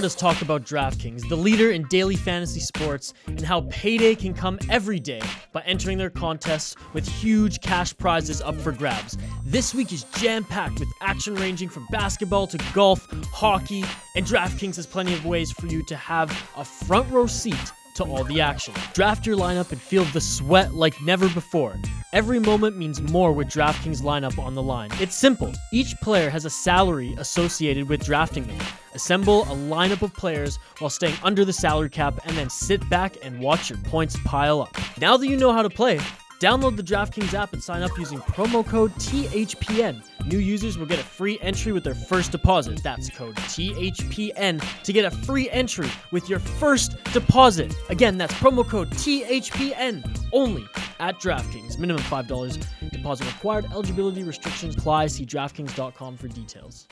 [0.00, 4.32] heard us talk about DraftKings, the leader in daily fantasy sports, and how payday can
[4.32, 5.20] come every day
[5.52, 9.18] by entering their contests with huge cash prizes up for grabs.
[9.44, 13.84] This week is jam packed with action ranging from basketball to golf, hockey,
[14.16, 18.04] and DraftKings has plenty of ways for you to have a front row seat to
[18.04, 18.72] all the action.
[18.94, 21.76] Draft your lineup and feel the sweat like never before.
[22.12, 24.90] Every moment means more with DraftKings lineup on the line.
[25.00, 25.54] It's simple.
[25.72, 28.58] Each player has a salary associated with drafting them.
[28.94, 33.16] Assemble a lineup of players while staying under the salary cap and then sit back
[33.22, 34.76] and watch your points pile up.
[35.00, 36.00] Now that you know how to play,
[36.40, 40.02] Download the DraftKings app and sign up using promo code THPN.
[40.24, 42.82] New users will get a free entry with their first deposit.
[42.82, 47.74] That's code THPN to get a free entry with your first deposit.
[47.90, 50.66] Again, that's promo code THPN only
[50.98, 51.78] at DraftKings.
[51.78, 53.66] Minimum $5 deposit required.
[53.66, 55.08] Eligibility restrictions apply.
[55.08, 56.88] See DraftKings.com for details.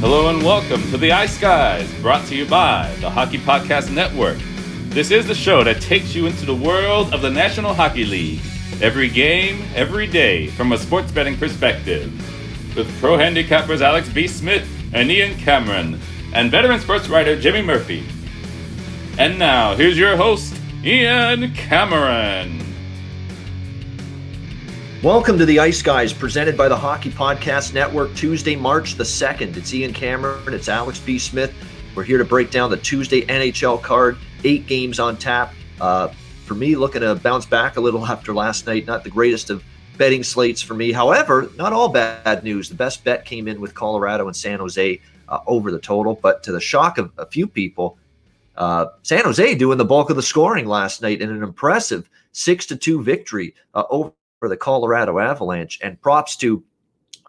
[0.00, 4.38] Hello and welcome to the Ice Guys, brought to you by the Hockey Podcast Network.
[4.92, 8.42] This is the show that takes you into the world of the National Hockey League.
[8.82, 12.12] Every game, every day, from a sports betting perspective.
[12.76, 14.28] With pro handicappers Alex B.
[14.28, 15.98] Smith and Ian Cameron,
[16.34, 18.04] and veteran sports writer Jimmy Murphy.
[19.16, 22.60] And now, here's your host, Ian Cameron.
[25.02, 29.56] Welcome to the Ice Guys, presented by the Hockey Podcast Network, Tuesday, March the 2nd.
[29.56, 31.18] It's Ian Cameron, it's Alex B.
[31.18, 31.54] Smith.
[31.94, 35.54] We're here to break down the Tuesday NHL card eight games on tap.
[35.80, 36.08] Uh,
[36.44, 38.86] for me, looking to bounce back a little after last night.
[38.86, 39.64] Not the greatest of
[39.96, 40.92] betting slates for me.
[40.92, 42.68] However, not all bad news.
[42.68, 46.42] The best bet came in with Colorado and San Jose uh, over the total, but
[46.44, 47.98] to the shock of a few people,
[48.56, 52.66] uh, San Jose doing the bulk of the scoring last night in an impressive six
[52.66, 55.78] to two victory uh, over the Colorado Avalanche.
[55.82, 56.62] And props to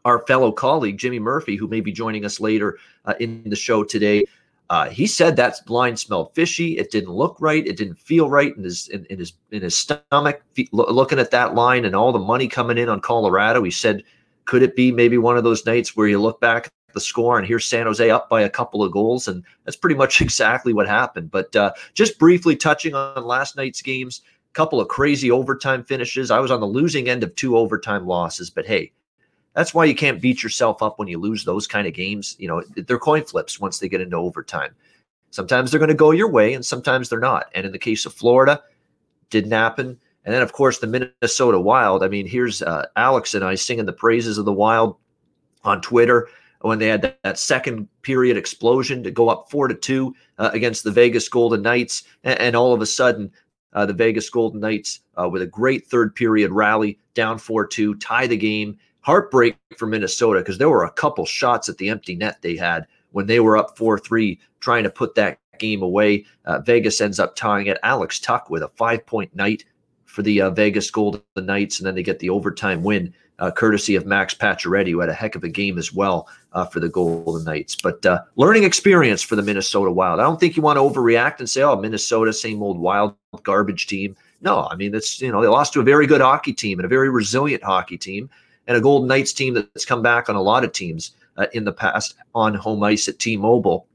[0.05, 3.83] our fellow colleague Jimmy Murphy, who may be joining us later uh, in the show
[3.83, 4.25] today.
[4.69, 6.77] Uh, he said that line smelled fishy.
[6.77, 7.65] It didn't look right.
[7.65, 10.41] It didn't feel right in his in, in his in his stomach.
[10.71, 14.03] Looking at that line and all the money coming in on Colorado, he said,
[14.45, 17.37] could it be maybe one of those nights where you look back at the score
[17.37, 20.73] and here's San Jose up by a couple of goals, and that's pretty much exactly
[20.73, 21.31] what happened.
[21.31, 26.31] But uh, just briefly touching on last night's games, a couple of crazy overtime finishes.
[26.31, 28.91] I was on the losing end of two overtime losses, but hey,
[29.53, 32.35] that's why you can't beat yourself up when you lose those kind of games.
[32.39, 34.75] You know, they're coin flips once they get into overtime.
[35.31, 37.47] Sometimes they're going to go your way and sometimes they're not.
[37.55, 38.61] And in the case of Florida,
[39.29, 39.99] didn't happen.
[40.25, 42.03] And then, of course, the Minnesota Wild.
[42.03, 44.95] I mean, here's uh, Alex and I singing the praises of the Wild
[45.63, 46.29] on Twitter
[46.61, 50.49] when they had that, that second period explosion to go up four to two uh,
[50.53, 52.03] against the Vegas Golden Knights.
[52.23, 53.31] And, and all of a sudden,
[53.73, 57.95] uh, the Vegas Golden Knights, uh, with a great third period rally, down 4 2,
[57.95, 62.15] tie the game heartbreak for Minnesota because there were a couple shots at the empty
[62.15, 66.25] net they had when they were up 4 3, trying to put that game away.
[66.45, 67.77] Uh, Vegas ends up tying it.
[67.83, 69.65] Alex Tuch with a five point night
[70.05, 73.13] for the uh, Vegas Golden Knights, and then they get the overtime win.
[73.39, 76.65] Uh, courtesy of Max Pacioretty, who had a heck of a game as well uh,
[76.65, 77.75] for the Golden Knights.
[77.75, 80.19] But uh, learning experience for the Minnesota Wild.
[80.19, 83.87] I don't think you want to overreact and say, "Oh, Minnesota, same old Wild garbage
[83.87, 86.77] team." No, I mean it's you know they lost to a very good hockey team
[86.77, 88.29] and a very resilient hockey team,
[88.67, 91.63] and a Golden Knights team that's come back on a lot of teams uh, in
[91.63, 93.87] the past on home ice at T-Mobile.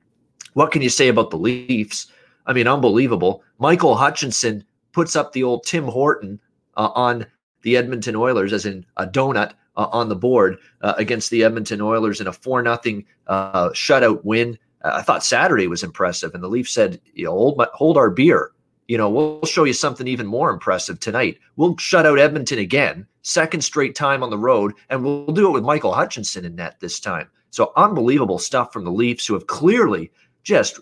[0.55, 2.11] What can you say about the Leafs?
[2.47, 3.43] I mean, unbelievable.
[3.59, 6.41] Michael Hutchinson puts up the old Tim Horton
[6.77, 7.27] uh, on
[7.63, 11.81] the Edmonton Oilers, as in a donut uh, on the board uh, against the Edmonton
[11.81, 14.59] Oilers in a four nothing uh, shutout win.
[14.83, 18.11] I thought Saturday was impressive, and the Leafs said, "You know, hold, my, hold our
[18.11, 18.53] beer
[18.89, 21.39] you know, we'll show you something even more impressive tonight.
[21.57, 25.53] We'll shut out Edmonton again, second straight time on the road, and we'll do it
[25.53, 27.29] with Michael Hutchinson in net this time.
[27.51, 30.11] So unbelievable stuff from the Leafs, who have clearly
[30.43, 30.81] just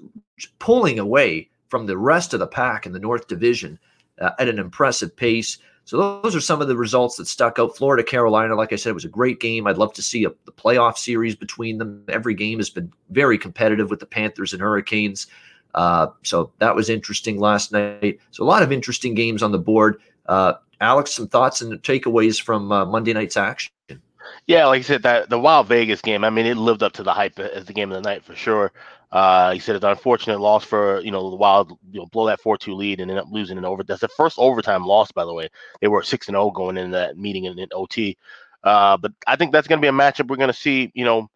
[0.61, 3.79] pulling away from the rest of the pack in the North Division
[4.20, 5.59] uh, at an impressive pace.
[5.85, 7.76] So those are some of the results that stuck out.
[7.76, 9.67] Florida Carolina, like I said, it was a great game.
[9.67, 12.05] I'd love to see a, the playoff series between them.
[12.09, 15.26] Every game has been very competitive with the Panthers and Hurricanes.
[15.74, 18.18] Uh, so that was interesting last night.
[18.30, 20.00] So a lot of interesting games on the board.
[20.26, 23.72] Uh, Alex, some thoughts and takeaways from uh, Monday night's action.
[24.46, 26.24] Yeah, like I said, that the Wild Vegas game.
[26.24, 28.34] I mean, it lived up to the hype as the game of the night for
[28.34, 28.72] sure.
[29.12, 31.78] Uh, he said it's an unfortunate loss for you know the Wild.
[31.90, 33.82] You know, blow that four-two lead and end up losing in over.
[33.82, 35.48] That's the first overtime loss, by the way.
[35.80, 38.16] They were six and zero oh going into that meeting in, in OT.
[38.64, 40.90] Uh, but I think that's going to be a matchup we're going to see.
[40.94, 41.28] You know,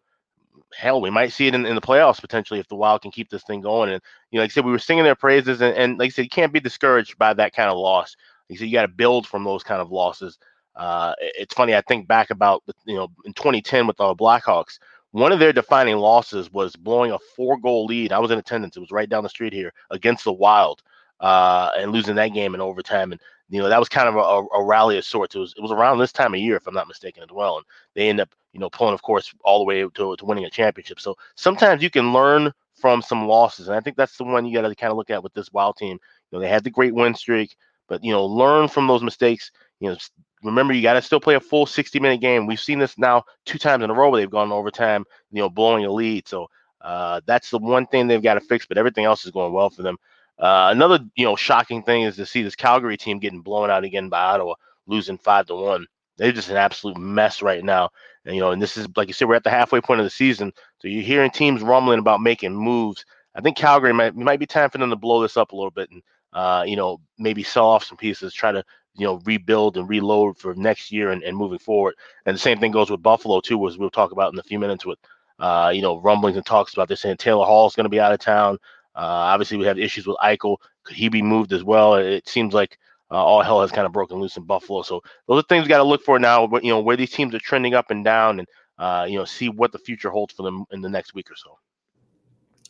[0.77, 3.29] hell, we might see it in, in the playoffs potentially if the Wild can keep
[3.29, 3.91] this thing going.
[3.91, 4.01] And
[4.31, 6.23] you know, like I said, we were singing their praises, and, and like I said,
[6.23, 8.15] you can't be discouraged by that kind of loss.
[8.49, 10.37] Like I said, you got to build from those kind of losses.
[10.75, 11.75] Uh, it's funny.
[11.75, 14.79] I think back about you know in 2010 with the Blackhawks
[15.11, 18.11] one of their defining losses was blowing a four goal lead.
[18.11, 18.77] I was in attendance.
[18.77, 20.81] It was right down the street here against the Wild,
[21.19, 23.11] uh, and losing that game in overtime.
[23.11, 25.35] And you know that was kind of a, a, rally of sorts.
[25.35, 27.57] It was it was around this time of year, if I'm not mistaken, as well.
[27.57, 30.45] And they end up you know pulling, of course, all the way to, to winning
[30.45, 30.99] a championship.
[30.99, 34.59] So sometimes you can learn from some losses, and I think that's the one you
[34.59, 35.99] got to kind of look at with this Wild team.
[36.31, 37.55] You know they had the great win streak,
[37.87, 39.51] but you know learn from those mistakes.
[39.79, 39.97] You know
[40.43, 42.47] remember you got to still play a full 60 minute game.
[42.47, 45.49] We've seen this now two times in a row where they've gone overtime, you know,
[45.49, 46.27] blowing a lead.
[46.27, 46.47] So
[46.81, 49.69] uh, that's the one thing they've got to fix, but everything else is going well
[49.69, 49.97] for them.
[50.39, 53.83] Uh, another, you know, shocking thing is to see this Calgary team getting blown out
[53.83, 54.55] again by Ottawa,
[54.87, 55.85] losing five to one.
[56.17, 57.89] They're just an absolute mess right now.
[58.25, 60.05] And, you know, and this is, like you said, we're at the halfway point of
[60.05, 60.51] the season.
[60.79, 63.05] So you're hearing teams rumbling about making moves.
[63.35, 65.71] I think Calgary might, might be time for them to blow this up a little
[65.71, 66.03] bit and,
[66.33, 68.63] uh, you know, maybe sell off some pieces, try to
[68.95, 71.95] you know rebuild and reload for next year and, and moving forward.
[72.25, 74.59] And the same thing goes with Buffalo too, as we'll talk about in a few
[74.59, 74.99] minutes with
[75.39, 77.99] uh, you know rumblings and talks about this saying Taylor Hall is going to be
[77.99, 78.57] out of town.
[78.95, 80.57] Uh, obviously, we have issues with Eichel.
[80.83, 81.95] Could he be moved as well?
[81.95, 82.77] It seems like
[83.11, 84.81] uh, all hell has kind of broken loose in Buffalo.
[84.81, 86.47] So those are things we got to look for now.
[86.61, 88.47] You know where these teams are trending up and down, and
[88.77, 91.35] uh, you know see what the future holds for them in the next week or
[91.35, 91.57] so.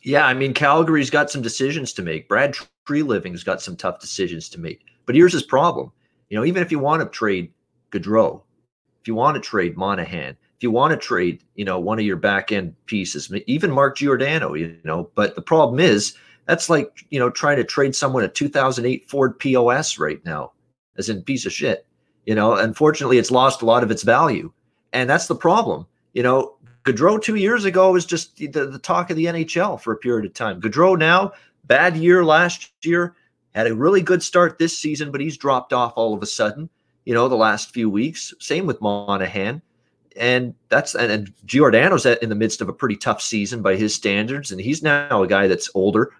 [0.02, 2.28] Yeah, I mean Calgary's got some decisions to make.
[2.28, 2.56] Brad
[2.86, 4.84] Treliving's got some tough decisions to make.
[5.06, 5.92] But here's his problem:
[6.28, 7.52] you know, even if you want to trade
[7.92, 8.42] Gaudreau,
[9.00, 12.04] if you want to trade Monahan, if you want to trade, you know, one of
[12.04, 16.14] your back end pieces, even Mark Giordano, you know, but the problem is
[16.46, 20.52] that's like, you know, trying to trade someone a 2008 Ford POS right now,
[20.96, 21.86] as in piece of shit.
[22.26, 24.52] You know, unfortunately, it's lost a lot of its value.
[24.92, 25.86] And that's the problem.
[26.12, 29.92] You know, Gaudreau two years ago was just the, the talk of the NHL for
[29.92, 30.60] a period of time.
[30.60, 31.32] Gaudreau now,
[31.64, 33.14] bad year last year,
[33.54, 36.68] had a really good start this season, but he's dropped off all of a sudden,
[37.04, 38.34] you know, the last few weeks.
[38.38, 39.62] Same with Monahan.
[40.16, 43.94] And that's and, and Giordano's in the midst of a pretty tough season by his
[43.94, 46.12] standards, and he's now a guy that's older.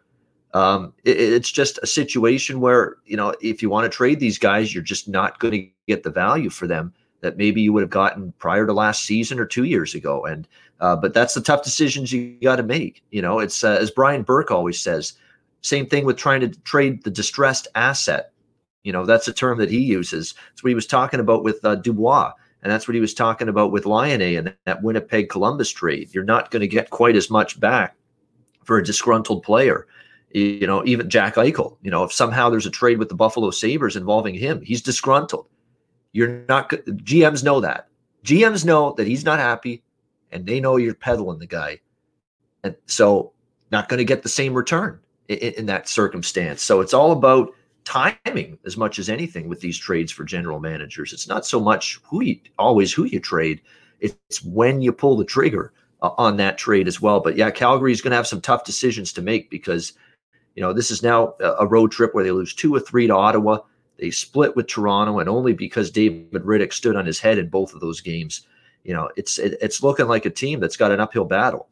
[0.55, 4.39] Um, it, it's just a situation where you know if you want to trade these
[4.39, 7.83] guys, you're just not going to get the value for them that maybe you would
[7.83, 10.25] have gotten prior to last season or two years ago.
[10.27, 10.47] And
[10.81, 13.03] uh, but that's the tough decisions you got to make.
[13.11, 15.15] You know, it's uh, as Brian Burke always says,
[15.63, 18.33] same thing with trying to trade the distressed asset.
[18.83, 20.35] You know, that's a term that he uses.
[20.53, 22.33] It's what he was talking about with uh, Dubois.
[22.63, 26.11] And that's what he was talking about with Laine and that Winnipeg Columbus trade.
[26.13, 27.97] You're not going to get quite as much back
[28.65, 29.87] for a disgruntled player.
[30.35, 33.51] You know, even Jack Eichel, you know, if somehow there's a trade with the Buffalo
[33.51, 35.47] Sabres involving him, he's disgruntled.
[36.13, 37.89] You're not GMs know that.
[38.25, 39.83] GMs know that he's not happy
[40.31, 41.81] and they know you're peddling the guy.
[42.65, 43.33] And so
[43.71, 46.63] not going to get the same return in, in that circumstance.
[46.63, 47.53] So it's all about
[47.85, 51.13] timing as much as anything with these trades for general managers.
[51.13, 53.61] It's not so much who you always who you trade,
[54.01, 57.21] it's when you pull the trigger uh, on that trade as well.
[57.21, 59.93] But yeah, Calgary is going to have some tough decisions to make because
[60.55, 63.15] you know this is now a road trip where they lose two or three to
[63.15, 63.59] Ottawa.
[63.99, 67.75] They split with Toronto, and only because David Rittich stood on his head in both
[67.75, 68.47] of those games.
[68.85, 71.69] You know, it's it, it's looking like a team that's got an uphill battle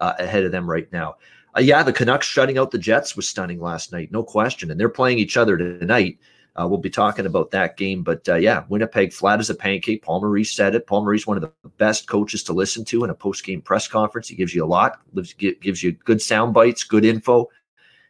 [0.00, 1.16] uh, ahead of them right now.
[1.56, 4.70] Uh, yeah, the Canucks shutting out the Jets was stunning last night, no question.
[4.70, 6.18] And they're playing each other tonight.
[6.54, 8.02] Uh, we'll be talking about that game.
[8.02, 10.02] But uh, yeah, Winnipeg flat as a pancake.
[10.02, 10.86] Paul Maurice said it.
[10.86, 13.88] Paul Maurice, one of the best coaches to listen to in a post game press
[13.88, 14.28] conference.
[14.28, 15.00] He gives you a lot,
[15.38, 17.48] gives you good sound bites, good info.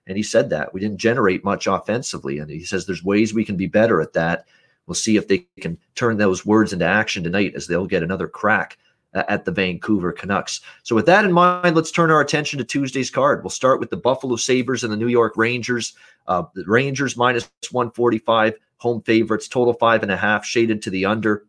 [0.07, 2.39] And he said that we didn't generate much offensively.
[2.39, 4.47] And he says there's ways we can be better at that.
[4.87, 8.27] We'll see if they can turn those words into action tonight as they'll get another
[8.27, 8.79] crack
[9.15, 10.61] at the Vancouver Canucks.
[10.83, 13.43] So, with that in mind, let's turn our attention to Tuesday's card.
[13.43, 15.95] We'll start with the Buffalo Sabres and the New York Rangers.
[16.27, 21.05] Uh, the Rangers minus 145, home favorites, total five and a half, shaded to the
[21.05, 21.45] under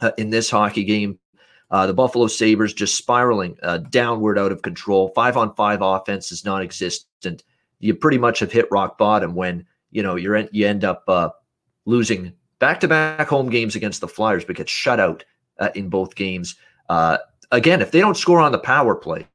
[0.00, 1.18] uh, in this hockey game.
[1.70, 5.08] Uh, the Buffalo Sabres just spiraling uh, downward out of control.
[5.14, 7.42] Five on five offense is non existent.
[7.80, 11.30] You pretty much have hit rock bottom when you know you're you end up uh,
[11.84, 15.24] losing back to back home games against the Flyers, but get shut out
[15.58, 16.56] uh, in both games.
[16.88, 17.18] Uh,
[17.50, 19.26] again, if they don't score on the power play,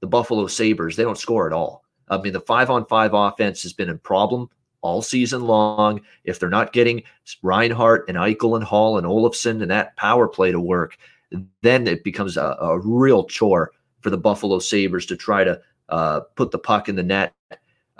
[0.00, 1.84] the Buffalo Sabres, they don't score at all.
[2.08, 4.48] I mean, the five on five offense has been a problem
[4.80, 6.00] all season long.
[6.24, 7.02] If they're not getting
[7.42, 10.96] Reinhart and Eichel and Hall and Olofsson and that power play to work,
[11.62, 16.20] then it becomes a, a real chore for the Buffalo Sabres to try to uh,
[16.36, 17.32] put the puck in the net.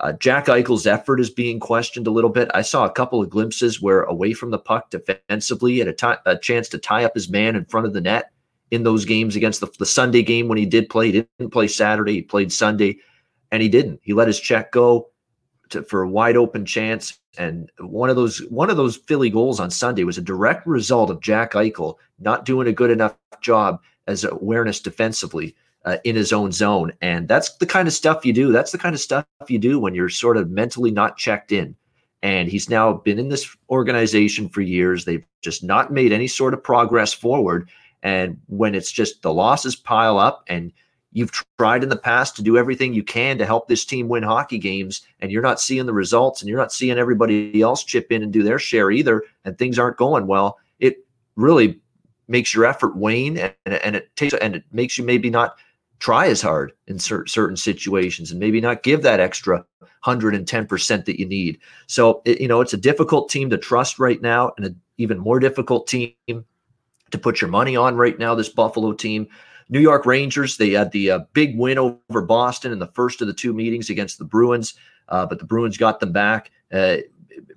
[0.00, 2.49] Uh, Jack Eichel's effort is being questioned a little bit.
[2.55, 6.21] I saw a couple of glimpses where away from the puck defensively, had a, t-
[6.25, 8.31] a chance to tie up his man in front of the net
[8.71, 11.07] in those games against the, the Sunday game when he did play.
[11.07, 12.99] He didn't play Saturday, he played Sunday,
[13.50, 14.00] and he didn't.
[14.02, 15.09] He let his check go
[15.71, 17.19] to, for a wide open chance.
[17.37, 21.11] And one of those one of those Philly goals on Sunday was a direct result
[21.11, 25.55] of Jack Eichel not doing a good enough job as awareness defensively
[25.88, 26.92] uh, in his own zone.
[27.00, 28.52] And that's the kind of stuff you do.
[28.52, 31.75] That's the kind of stuff you do when you're sort of mentally not checked in.
[32.23, 35.04] And he's now been in this organization for years.
[35.04, 37.71] They've just not made any sort of progress forward.
[38.02, 40.73] And when it's just the losses pile up and
[41.12, 44.23] you've tried in the past to do everything you can to help this team win
[44.23, 48.12] hockey games and you're not seeing the results and you're not seeing everybody else chip
[48.12, 50.99] in and do their share either and things aren't going well it
[51.35, 51.80] really
[52.28, 55.57] makes your effort wane and, and it takes and it makes you maybe not
[55.99, 59.64] try as hard in cer- certain situations and maybe not give that extra
[60.05, 64.23] 110% that you need so it, you know it's a difficult team to trust right
[64.23, 66.14] now and an even more difficult team
[67.11, 69.28] to put your money on right now this buffalo team
[69.71, 73.26] New York Rangers, they had the uh, big win over Boston in the first of
[73.26, 74.75] the two meetings against the Bruins,
[75.09, 76.97] uh, but the Bruins got them back uh,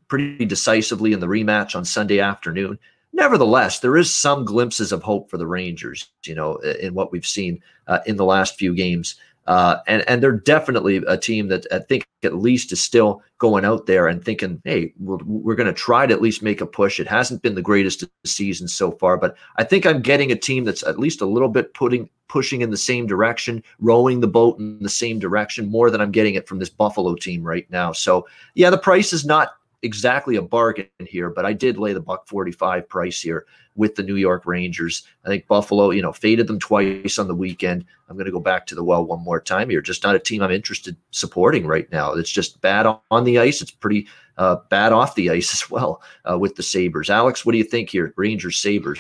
[0.08, 2.78] pretty decisively in the rematch on Sunday afternoon.
[3.14, 7.26] Nevertheless, there is some glimpses of hope for the Rangers, you know, in what we've
[7.26, 9.16] seen uh, in the last few games.
[9.48, 13.66] Uh, and and they're definitely a team that I think at least is still going
[13.66, 16.66] out there and thinking, hey, we're, we're going to try to at least make a
[16.66, 17.00] push.
[17.00, 20.64] It hasn't been the greatest season so far, but I think I'm getting a team
[20.64, 24.58] that's at least a little bit putting pushing in the same direction, rowing the boat
[24.60, 27.92] in the same direction more than I'm getting it from this Buffalo team right now.
[27.92, 32.02] So yeah, the price is not exactly a bargain here, but I did lay the
[32.02, 33.46] buck 45 price here
[33.76, 35.04] with the New York Rangers.
[35.26, 37.86] I think Buffalo, you know, faded them twice on the weekend.
[38.10, 39.82] I'm going to go back to the well one more time here.
[39.82, 42.14] Just not a team I'm interested supporting right now.
[42.14, 43.62] It's just bad on the ice.
[43.62, 44.08] It's pretty
[44.38, 47.10] uh, bad off the ice as well uh, with the Sabres.
[47.10, 48.14] Alex, what do you think here?
[48.18, 49.00] Rangers, Sabres.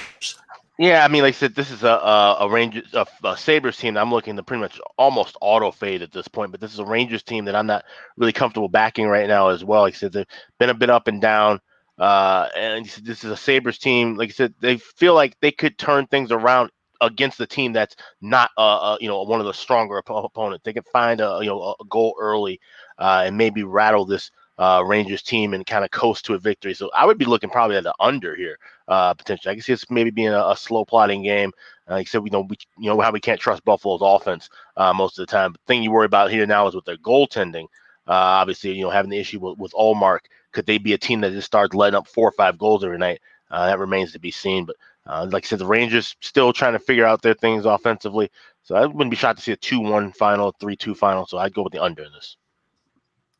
[0.81, 3.77] Yeah, I mean, like I said, this is a a, a Rangers a, a Sabres
[3.77, 6.51] team I'm looking to pretty much almost auto fade at this point.
[6.51, 7.85] But this is a Rangers team that I'm not
[8.17, 9.83] really comfortable backing right now as well.
[9.83, 10.25] Like I said, they've
[10.59, 11.59] been a bit up and down.
[11.99, 14.15] Uh, and this is a Sabres team.
[14.15, 17.95] Like I said, they feel like they could turn things around against the team that's
[18.21, 20.63] not, uh, uh you know, one of the stronger opponents.
[20.63, 22.59] They could find a, you know, a goal early
[22.97, 26.75] uh, and maybe rattle this uh, Rangers team and kind of coast to a victory.
[26.75, 29.51] So I would be looking probably at the under here uh, potentially.
[29.51, 31.51] I can see this maybe being a, a slow plotting game.
[31.89, 34.49] Uh, like I said, we know we you know how we can't trust Buffalo's offense
[34.77, 35.53] uh, most of the time.
[35.53, 37.63] The thing you worry about here now is with their goaltending.
[38.07, 40.19] Uh, obviously, you know having the issue with, with Ullmark.
[40.51, 42.99] Could they be a team that just starts letting up four or five goals every
[42.99, 43.19] night?
[43.49, 44.65] Uh, that remains to be seen.
[44.65, 44.75] But
[45.07, 48.29] uh, like I said, the Rangers still trying to figure out their things offensively.
[48.61, 51.25] So I wouldn't be shocked to see a two-one final, three-two final.
[51.25, 52.37] So I'd go with the under in this.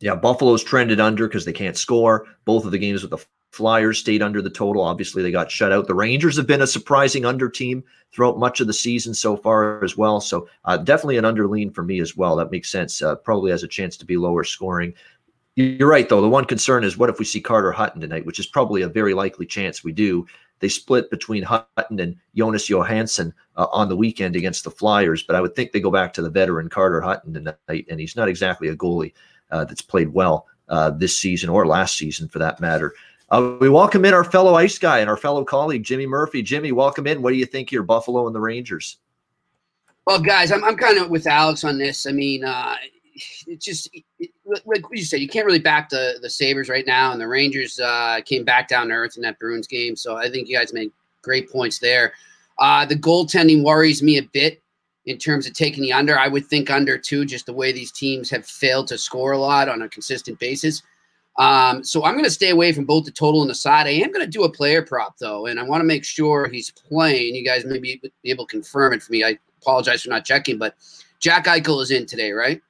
[0.02, 2.28] Yeah, Buffalo's trended under because they can't score.
[2.44, 4.82] Both of the games with the Flyers stayed under the total.
[4.82, 5.86] Obviously, they got shut out.
[5.86, 9.84] The Rangers have been a surprising under team throughout much of the season so far
[9.84, 10.20] as well.
[10.20, 12.36] So uh, definitely an under lean for me as well.
[12.36, 13.02] That makes sense.
[13.02, 14.94] Uh, probably has a chance to be lower scoring.
[15.56, 16.22] You're right, though.
[16.22, 18.90] The one concern is what if we see Carter Hutton tonight, which is probably a
[18.90, 20.26] very likely chance we do.
[20.60, 25.36] They split between Hutton and Jonas Johansson uh, on the weekend against the Flyers, but
[25.36, 28.30] I would think they go back to the veteran Carter Hutton tonight, and he's not
[28.30, 29.14] exactly a goalie
[29.52, 32.94] uh, that's played well uh, this season or last season for that matter.
[33.30, 36.42] Uh, we welcome in our fellow ice guy and our fellow colleague, Jimmy Murphy.
[36.42, 37.22] Jimmy, welcome in.
[37.22, 38.98] What do you think here, Buffalo and the Rangers?
[40.06, 42.06] Well, guys, I'm, I'm kind of with Alex on this.
[42.08, 42.76] I mean, uh,
[43.48, 43.90] it's just
[44.20, 44.32] it,
[44.66, 47.80] like you said, you can't really back the the Sabres right now, and the Rangers
[47.80, 49.96] uh, came back down to earth in that Bruins game.
[49.96, 50.92] So I think you guys made
[51.22, 52.14] great points there.
[52.58, 54.62] Uh, the goaltending worries me a bit
[55.06, 56.18] in terms of taking the under.
[56.18, 59.38] I would think under too, just the way these teams have failed to score a
[59.38, 60.84] lot on a consistent basis.
[61.38, 63.88] Um, so I'm going to stay away from both the total and the side.
[63.88, 66.48] I am going to do a player prop though, and I want to make sure
[66.48, 67.36] he's playing.
[67.36, 69.24] You guys may be able to confirm it for me.
[69.24, 70.76] I apologize for not checking, but
[71.20, 72.62] Jack Eichel is in today, right?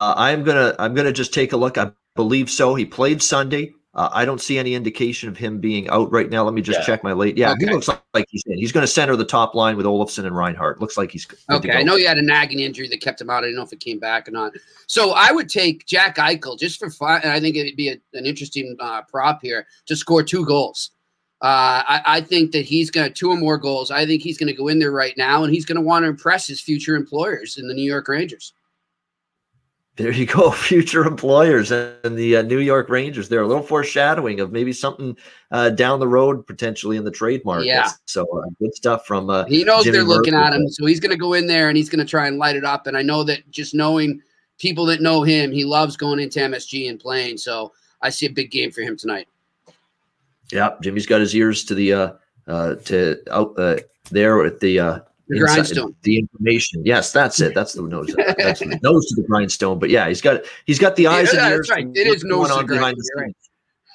[0.00, 1.78] Uh, I'm gonna I'm gonna just take a look.
[1.78, 2.74] I believe so.
[2.74, 3.72] He played Sunday.
[3.94, 6.44] Uh, I don't see any indication of him being out right now.
[6.44, 6.86] Let me just yeah.
[6.86, 7.36] check my late.
[7.36, 7.66] Yeah, okay.
[7.66, 8.56] he looks like he's in.
[8.56, 10.80] He's going to center the top line with Olofsson and Reinhart.
[10.80, 11.72] Looks like he's okay.
[11.72, 13.44] I know he had a nagging injury that kept him out.
[13.44, 14.52] I don't know if it came back or not.
[14.86, 17.96] So I would take Jack Eichel just for fun, and I think it'd be a,
[18.14, 20.92] an interesting uh, prop here to score two goals.
[21.42, 23.90] Uh, I, I, think that he's going to two or more goals.
[23.90, 26.04] I think he's going to go in there right now, and he's going to want
[26.04, 28.54] to impress his future employers in the New York Rangers.
[29.96, 33.28] There you go, future employers and the uh, New York Rangers.
[33.28, 35.16] They're a little foreshadowing of maybe something
[35.50, 37.66] uh, down the road potentially in the trade market.
[37.66, 37.88] Yeah.
[38.06, 39.28] So uh, good stuff from.
[39.28, 41.68] Uh, he knows Jimmy they're looking at him, so he's going to go in there
[41.68, 42.86] and he's going to try and light it up.
[42.86, 44.22] And I know that just knowing
[44.58, 47.36] people that know him, he loves going into MSG and playing.
[47.36, 49.28] So I see a big game for him tonight.
[50.50, 52.12] Yeah, Jimmy's got his ears to the uh,
[52.46, 53.76] uh to out uh,
[54.10, 54.98] there at the uh
[55.32, 55.94] the grindstone.
[56.02, 56.82] The information.
[56.84, 57.54] Yes, that's it.
[57.54, 58.14] That's the nose.
[58.38, 59.78] That's the nose to the grindstone.
[59.78, 61.70] But yeah, he's got he's got the eyes yeah, and ears.
[61.70, 61.86] Right.
[61.94, 63.34] It is nose on behind the scenes.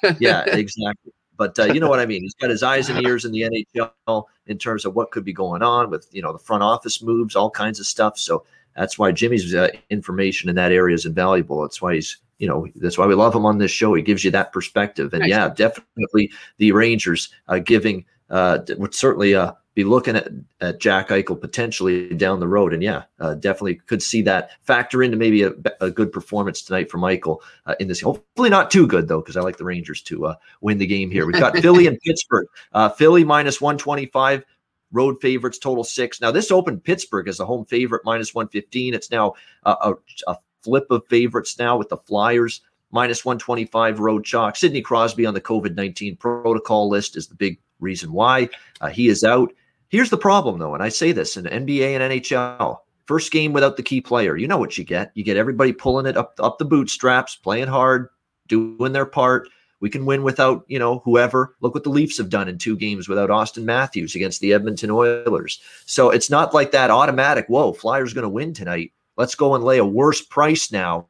[0.02, 0.16] Right.
[0.20, 1.12] yeah, exactly.
[1.36, 2.22] But uh, you know what I mean.
[2.22, 5.32] He's got his eyes and ears in the NHL in terms of what could be
[5.32, 8.18] going on with you know the front office moves, all kinds of stuff.
[8.18, 8.44] So
[8.76, 11.62] that's why Jimmy's uh, information in that area is invaluable.
[11.62, 13.94] That's why he's you know that's why we love him on this show.
[13.94, 15.30] He gives you that perspective, and nice.
[15.30, 20.28] yeah, definitely the Rangers uh, giving uh, would certainly uh, be looking at,
[20.60, 22.74] at Jack Eichel potentially down the road.
[22.74, 26.90] And yeah, uh, definitely could see that factor into maybe a, a good performance tonight
[26.90, 28.00] from Eichel uh, in this.
[28.00, 31.12] Hopefully not too good though, because I like the Rangers to uh, win the game
[31.12, 31.26] here.
[31.26, 32.48] We've got Philly and Pittsburgh.
[32.72, 34.44] Uh, Philly minus 125.
[34.90, 36.20] Road favorites total six.
[36.20, 38.94] Now this opened Pittsburgh as a home favorite minus 115.
[38.94, 39.92] It's now a,
[40.26, 44.56] a flip of favorites now with the Flyers minus 125 road chalk.
[44.56, 48.48] Sidney Crosby on the COVID 19 protocol list is the big reason why.
[48.80, 49.52] Uh, he is out.
[49.88, 52.78] Here's the problem, though, and I say this in NBA and NHL.
[53.06, 55.12] First game without the key player, you know what you get.
[55.14, 58.08] You get everybody pulling it up up the bootstraps, playing hard,
[58.48, 59.48] doing their part.
[59.80, 61.54] We can win without, you know, whoever.
[61.60, 64.90] Look what the Leafs have done in two games without Austin Matthews against the Edmonton
[64.90, 65.60] Oilers.
[65.86, 68.92] So it's not like that automatic, whoa, Flyers going to win tonight.
[69.16, 71.06] Let's go and lay a worse price now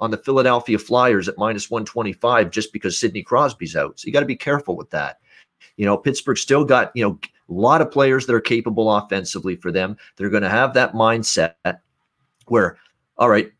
[0.00, 3.98] on the Philadelphia Flyers at minus 125 just because Sidney Crosby's out.
[3.98, 5.18] So you got to be careful with that.
[5.76, 9.56] You know, Pittsburgh still got, you know, a lot of players that are capable offensively
[9.56, 9.96] for them.
[10.16, 11.54] They're going to have that mindset
[12.46, 12.78] where,
[13.16, 13.52] all right,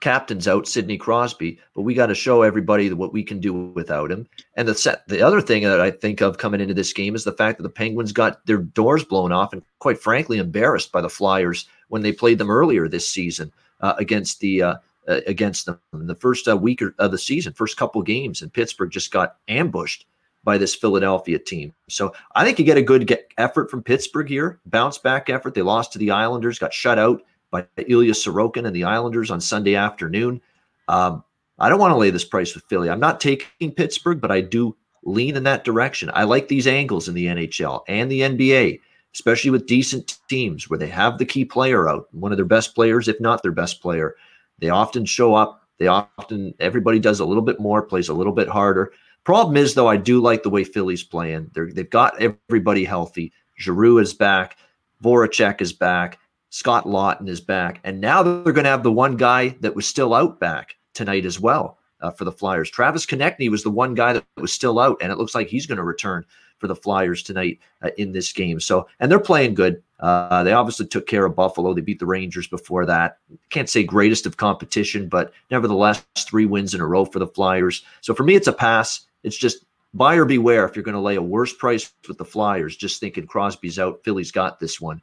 [0.00, 4.10] captain's out, Sidney Crosby, but we got to show everybody what we can do without
[4.10, 4.26] him.
[4.54, 7.24] And the set, the other thing that I think of coming into this game is
[7.24, 11.00] the fact that the Penguins got their doors blown off and, quite frankly, embarrassed by
[11.00, 14.74] the Flyers when they played them earlier this season uh, against the uh,
[15.08, 18.52] uh, against them in the first uh, week of the season, first couple games, and
[18.52, 20.04] Pittsburgh just got ambushed
[20.46, 21.74] by this Philadelphia team.
[21.88, 25.54] So I think you get a good get effort from Pittsburgh here, bounce back effort.
[25.54, 29.40] They lost to the Islanders, got shut out by Ilya Sorokin and the Islanders on
[29.40, 30.40] Sunday afternoon.
[30.86, 31.24] Um,
[31.58, 32.88] I don't want to lay this price with Philly.
[32.88, 36.12] I'm not taking Pittsburgh, but I do lean in that direction.
[36.14, 38.80] I like these angles in the NHL and the NBA,
[39.14, 42.72] especially with decent teams where they have the key player out, one of their best
[42.76, 44.14] players, if not their best player.
[44.60, 45.62] They often show up.
[45.78, 48.92] They often, everybody does a little bit more, plays a little bit harder.
[49.26, 51.50] Problem is, though, I do like the way Philly's playing.
[51.52, 53.32] They're, they've got everybody healthy.
[53.58, 54.56] Giroux is back.
[55.02, 56.20] Voracek is back.
[56.50, 57.80] Scott Laughton is back.
[57.82, 61.26] And now they're going to have the one guy that was still out back tonight
[61.26, 62.70] as well uh, for the Flyers.
[62.70, 65.66] Travis Konecny was the one guy that was still out, and it looks like he's
[65.66, 66.24] going to return
[66.58, 68.60] for the Flyers tonight uh, in this game.
[68.60, 69.82] So, and they're playing good.
[69.98, 71.74] Uh, they obviously took care of Buffalo.
[71.74, 73.18] They beat the Rangers before that.
[73.50, 77.82] Can't say greatest of competition, but nevertheless, three wins in a row for the Flyers.
[78.02, 79.02] So for me, it's a pass.
[79.26, 82.76] It's just buyer beware if you're going to lay a worse price with the Flyers,
[82.76, 85.02] just thinking Crosby's out, Philly's got this one.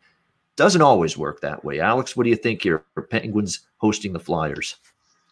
[0.55, 1.79] Doesn't always work that way.
[1.79, 4.77] Alex, what do you think here Penguins hosting the Flyers?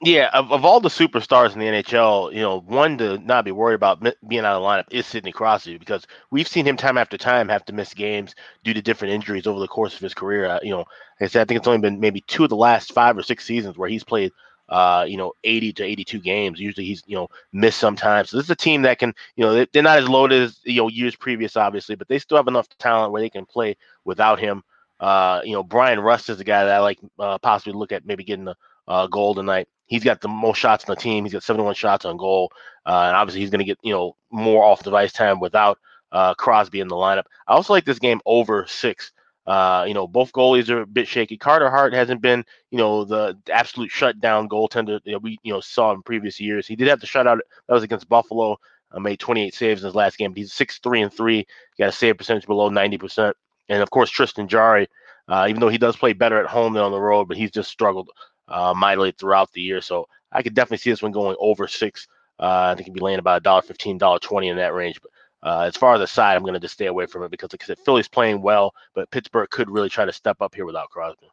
[0.03, 3.51] Yeah, of, of all the superstars in the NHL, you know, one to not be
[3.51, 6.97] worried about being out of the lineup is Sidney Crosby because we've seen him time
[6.97, 10.15] after time have to miss games due to different injuries over the course of his
[10.15, 10.47] career.
[10.47, 10.87] Uh, you know, like
[11.21, 13.45] I said, I think it's only been maybe two of the last five or six
[13.45, 14.31] seasons where he's played
[14.71, 16.59] uh, you know, 80 to 82 games.
[16.59, 18.29] Usually he's, you know, missed sometimes.
[18.29, 20.81] So this is a team that can, you know, they're not as loaded as, you
[20.81, 24.39] know, years previous, obviously, but they still have enough talent where they can play without
[24.39, 24.63] him.
[25.01, 28.05] Uh, you know, Bryan Rust is the guy that I like uh, possibly look at
[28.05, 28.55] maybe getting a
[28.87, 29.67] uh, goal tonight.
[29.87, 31.25] He's got the most shots on the team.
[31.25, 32.53] He's got 71 shots on goal.
[32.85, 35.79] Uh, and obviously he's going to get, you know, more off the ice time without
[36.13, 37.25] uh, Crosby in the lineup.
[37.45, 39.11] I also like this game over six.
[39.47, 41.37] Uh, you know, both goalies are a bit shaky.
[41.37, 45.91] Carter Hart hasn't been, you know, the, absolute shutdown goaltender know, we, you know, saw
[45.93, 46.67] in previous years.
[46.67, 48.57] He did have the shutout that was against Buffalo.
[48.91, 50.35] Uh, made 28 saves in his last game.
[50.35, 51.47] He's six three and three.
[51.79, 53.37] Got a save percentage below 90 percent.
[53.69, 54.87] And of course, Tristan Jarry,
[55.27, 57.51] uh, even though he does play better at home than on the road, but he's
[57.51, 58.09] just struggled
[58.49, 59.81] uh, mightily throughout the year.
[59.81, 62.07] So I could definitely see this one going over six.
[62.39, 65.01] Uh, I think he'd be laying about a dollar fifteen, dollar twenty in that range.
[65.01, 65.11] But
[65.43, 67.51] uh, as far as the side, I'm going to just stay away from it because,
[67.51, 70.65] like I said, Philly's playing well, but Pittsburgh could really try to step up here
[70.65, 71.27] without Crosby.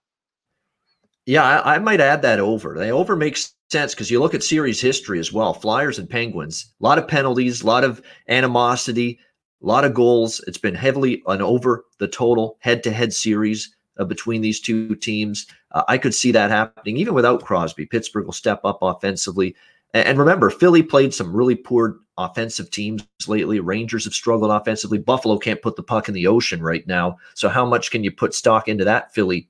[1.26, 2.74] Yeah, I, I might add that over.
[2.78, 5.52] The over makes sense because you look at series history as well.
[5.52, 9.18] Flyers and Penguins, a lot of penalties, a lot of animosity,
[9.62, 10.42] a lot of goals.
[10.46, 15.46] It's been heavily an over the total head-to-head series uh, between these two teams.
[15.72, 17.84] Uh, I could see that happening even without Crosby.
[17.84, 19.54] Pittsburgh will step up offensively.
[19.94, 23.58] And, remember, Philly played some really poor offensive teams lately.
[23.58, 24.98] Rangers have struggled offensively.
[24.98, 27.16] Buffalo can't put the puck in the ocean right now.
[27.34, 29.48] So how much can you put stock into that Philly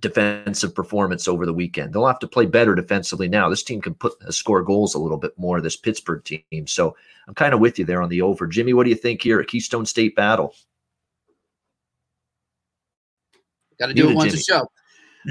[0.00, 1.92] defensive performance over the weekend?
[1.92, 3.50] They'll have to play better defensively now.
[3.50, 5.60] This team can put uh, score goals a little bit more.
[5.60, 6.66] This Pittsburgh team.
[6.66, 6.96] So
[7.28, 8.46] I'm kind of with you there on the over.
[8.46, 10.54] Jimmy, what do you think here at Keystone State Battle?
[13.78, 14.40] Got to do it once Jimmy.
[14.40, 14.68] a show.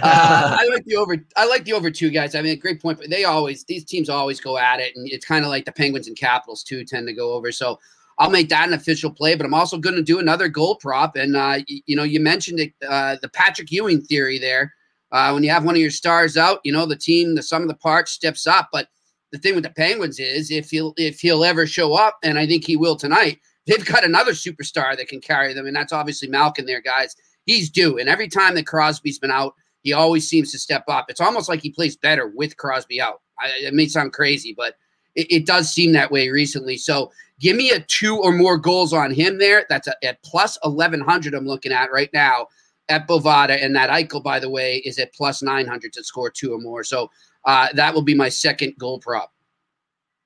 [0.01, 1.17] Uh, I like the over.
[1.35, 2.35] I like the over two guys.
[2.35, 2.99] I mean, great point.
[2.99, 5.71] But they always these teams always go at it, and it's kind of like the
[5.71, 7.51] Penguins and Capitals too tend to go over.
[7.51, 7.79] So
[8.19, 11.15] I'll make that an official play, but I'm also going to do another goal prop.
[11.15, 14.73] And uh, you, you know, you mentioned it, uh, the Patrick Ewing theory there.
[15.11, 17.61] Uh, when you have one of your stars out, you know the team, the sum
[17.61, 18.69] of the parts steps up.
[18.71, 18.87] But
[19.31, 22.47] the thing with the Penguins is if he'll if he'll ever show up, and I
[22.47, 26.29] think he will tonight, they've got another superstar that can carry them, and that's obviously
[26.29, 26.65] Malkin.
[26.65, 27.99] There, guys, he's due.
[27.99, 31.05] And every time that Crosby's been out, he always seems to step up.
[31.09, 33.21] It's almost like he plays better with Crosby out.
[33.39, 34.75] I, it may sound crazy, but
[35.15, 36.77] it, it, does seem that way recently.
[36.77, 39.65] So give me a two or more goals on him there.
[39.69, 42.47] That's a, at plus 1100 I'm looking at right now
[42.89, 43.63] at Bovada.
[43.63, 46.83] And that Eichel, by the way, is at plus 900 to score two or more.
[46.83, 47.11] So
[47.45, 49.31] uh, that will be my second goal prop.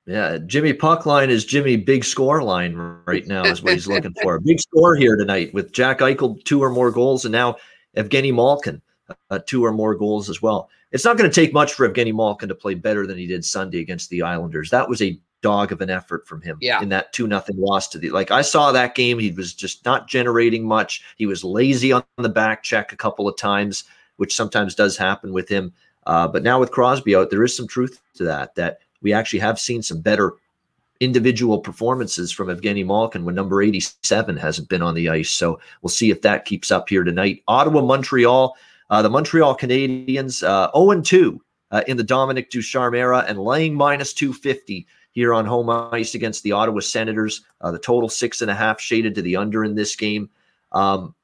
[0.05, 4.15] Yeah, Jimmy Puck line is Jimmy big score line right now is what he's looking
[4.21, 4.39] for.
[4.39, 7.57] Big score here tonight with Jack Eichel two or more goals, and now
[7.97, 8.81] Evgeny Malkin
[9.29, 10.69] uh, two or more goals as well.
[10.91, 13.43] It's not going to take much for Evgeny Malkin to play better than he did
[13.43, 14.69] Sunday against the Islanders.
[14.69, 16.81] That was a dog of an effort from him yeah.
[16.81, 19.19] in that two nothing loss to the like I saw that game.
[19.19, 21.03] He was just not generating much.
[21.17, 23.83] He was lazy on the back check a couple of times,
[24.15, 25.73] which sometimes does happen with him.
[26.05, 28.55] Uh, but now with Crosby out, there is some truth to that.
[28.55, 30.33] That we actually have seen some better
[30.99, 35.29] individual performances from Evgeny Malkin when number 87 hasn't been on the ice.
[35.29, 37.43] So we'll see if that keeps up here tonight.
[37.47, 38.55] Ottawa, Montreal.
[38.89, 43.75] Uh, the Montreal Canadiens, uh, 0 2 uh, in the Dominic Ducharme era and laying
[43.75, 47.43] minus 250 here on home ice against the Ottawa Senators.
[47.61, 50.29] Uh, the total six and a half shaded to the under in this game.
[50.71, 51.15] Um,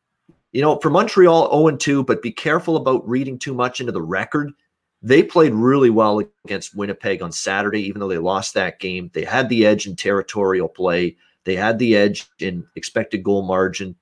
[0.52, 4.02] you know, for Montreal, 0 2, but be careful about reading too much into the
[4.02, 4.52] record.
[5.02, 9.10] They played really well against Winnipeg on Saturday, even though they lost that game.
[9.14, 13.96] They had the edge in territorial play, they had the edge in expected goal margin,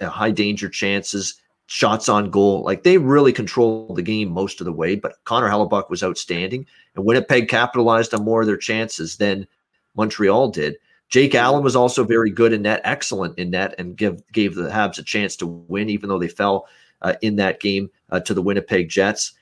[0.00, 2.62] high danger chances shots on goal.
[2.62, 6.66] Like they really controlled the game most of the way, but Connor Hellebuyck was outstanding.
[6.96, 9.46] And Winnipeg capitalized on more of their chances than
[9.94, 10.76] Montreal did.
[11.10, 14.70] Jake Allen was also very good in net, excellent in net, and give, gave the
[14.70, 16.66] Habs a chance to win, even though they fell
[17.02, 19.32] uh, in that game uh, to the Winnipeg Jets.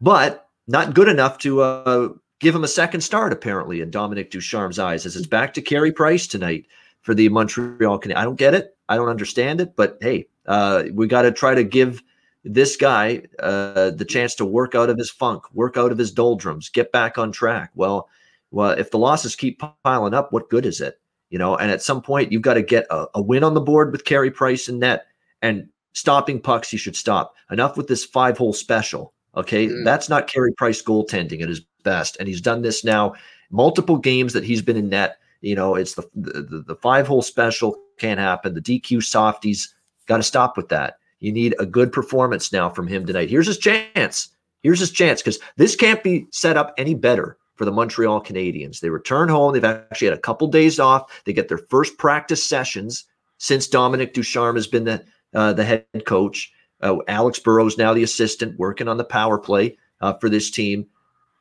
[0.00, 2.08] But not good enough to uh,
[2.40, 5.92] give him a second start, apparently, in Dominic Ducharme's eyes, as it's back to Carey
[5.92, 6.66] Price tonight
[7.02, 8.16] for the Montreal Canadiens.
[8.16, 8.76] I don't get it.
[8.88, 12.02] I don't understand it, but hey, uh, we got to try to give
[12.44, 16.12] this guy uh, the chance to work out of his funk, work out of his
[16.12, 17.70] doldrums, get back on track.
[17.74, 18.08] Well,
[18.52, 21.00] well, if the losses keep piling up, what good is it?
[21.30, 23.60] You know, and at some point you've got to get a, a win on the
[23.60, 25.06] board with Carey Price and net
[25.42, 26.72] and stopping pucks.
[26.72, 27.34] You should stop.
[27.50, 29.12] Enough with this five hole special.
[29.36, 29.84] Okay, mm.
[29.84, 33.14] that's not Carey Price goaltending at his best, and he's done this now
[33.50, 35.18] multiple games that he's been in net.
[35.40, 38.54] You know, it's the the, the five hole special can't happen.
[38.54, 39.74] The DQ softies
[40.06, 40.98] Got to stop with that.
[41.20, 43.30] You need a good performance now from him tonight.
[43.30, 44.28] Here's his chance.
[44.62, 48.80] Here's his chance because this can't be set up any better for the Montreal Canadiens.
[48.80, 49.52] They return home.
[49.52, 51.22] They've actually had a couple days off.
[51.24, 53.04] They get their first practice sessions
[53.38, 56.52] since Dominic Ducharme has been the uh, the head coach.
[56.80, 60.86] Uh, Alex Burrows now the assistant, working on the power play uh, for this team.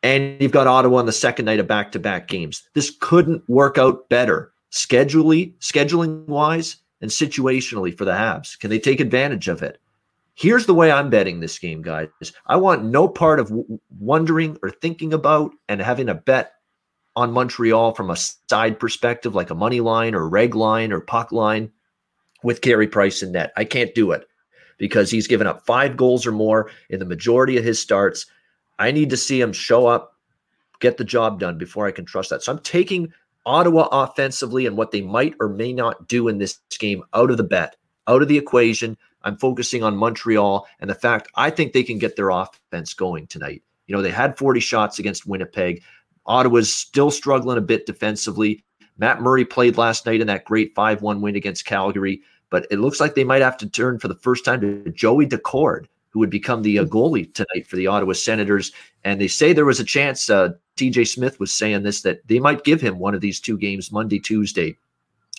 [0.04, 2.64] And you've got Ottawa on the second night of back-to-back games.
[2.74, 8.58] This couldn't work out better, schedually, scheduling wise and situationally for the Habs?
[8.60, 9.80] Can they take advantage of it?
[10.36, 12.10] Here's the way I'm betting this game, guys.
[12.46, 16.54] I want no part of w- wondering or thinking about and having a bet
[17.16, 21.32] on Montreal from a side perspective, like a money line or reg line or puck
[21.32, 21.72] line
[22.44, 23.54] with Carey Price in net.
[23.56, 24.28] I can't do it
[24.78, 28.26] because he's given up five goals or more in the majority of his starts.
[28.78, 30.18] I need to see him show up,
[30.82, 32.44] get the job done before I can trust that.
[32.44, 33.14] So I'm taking
[33.46, 37.38] Ottawa offensively and what they might or may not do in this game out of
[37.38, 37.76] the bet,
[38.08, 38.98] out of the equation.
[39.24, 43.28] I'm focusing on Montreal and the fact I think they can get their offense going
[43.28, 43.64] tonight.
[43.88, 45.84] You know, they had 40 shots against Winnipeg.
[46.26, 48.64] Ottawa's still struggling a bit defensively.
[48.98, 52.80] Matt Murray played last night in that great 5 1 win against Calgary, but it
[52.80, 56.20] looks like they might have to turn for the first time to Joey Daccord, who
[56.20, 58.72] would become the uh, goalie tonight for the Ottawa Senators.
[59.04, 62.40] And they say there was a chance, uh, TJ Smith was saying this, that they
[62.40, 64.78] might give him one of these two games Monday, Tuesday.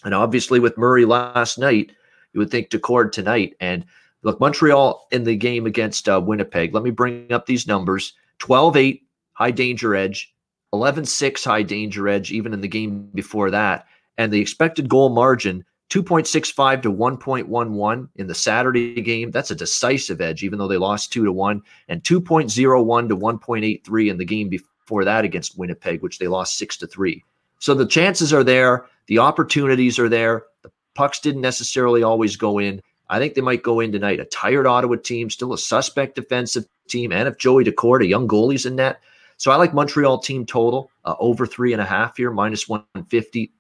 [0.05, 1.93] And obviously, with Murray last night,
[2.35, 3.57] you would think Daccord tonight.
[3.59, 3.87] And
[4.23, 8.77] look, Montreal in the game against uh, Winnipeg, let me bring up these numbers 12
[8.77, 10.35] 8, high danger edge,
[10.75, 13.87] 11 6, high danger edge, even in the game before that.
[14.19, 19.31] And the expected goal margin, 2.65 to 1.11 in the Saturday game.
[19.31, 24.11] That's a decisive edge, even though they lost two to one, and 2.01 to 1.83
[24.11, 27.25] in the game before that against Winnipeg, which they lost six to three.
[27.59, 30.45] So the chances are there, the opportunities are there.
[30.63, 32.83] The pucks didn't necessarily always go in.
[33.09, 34.19] I think they might go in tonight.
[34.19, 38.27] A tired Ottawa team, still a suspect defensive team, and if Joey Daccord, a young
[38.27, 39.01] goalie's in net.
[39.37, 43.53] So I like Montreal team total uh, over three and a half here, minus 150.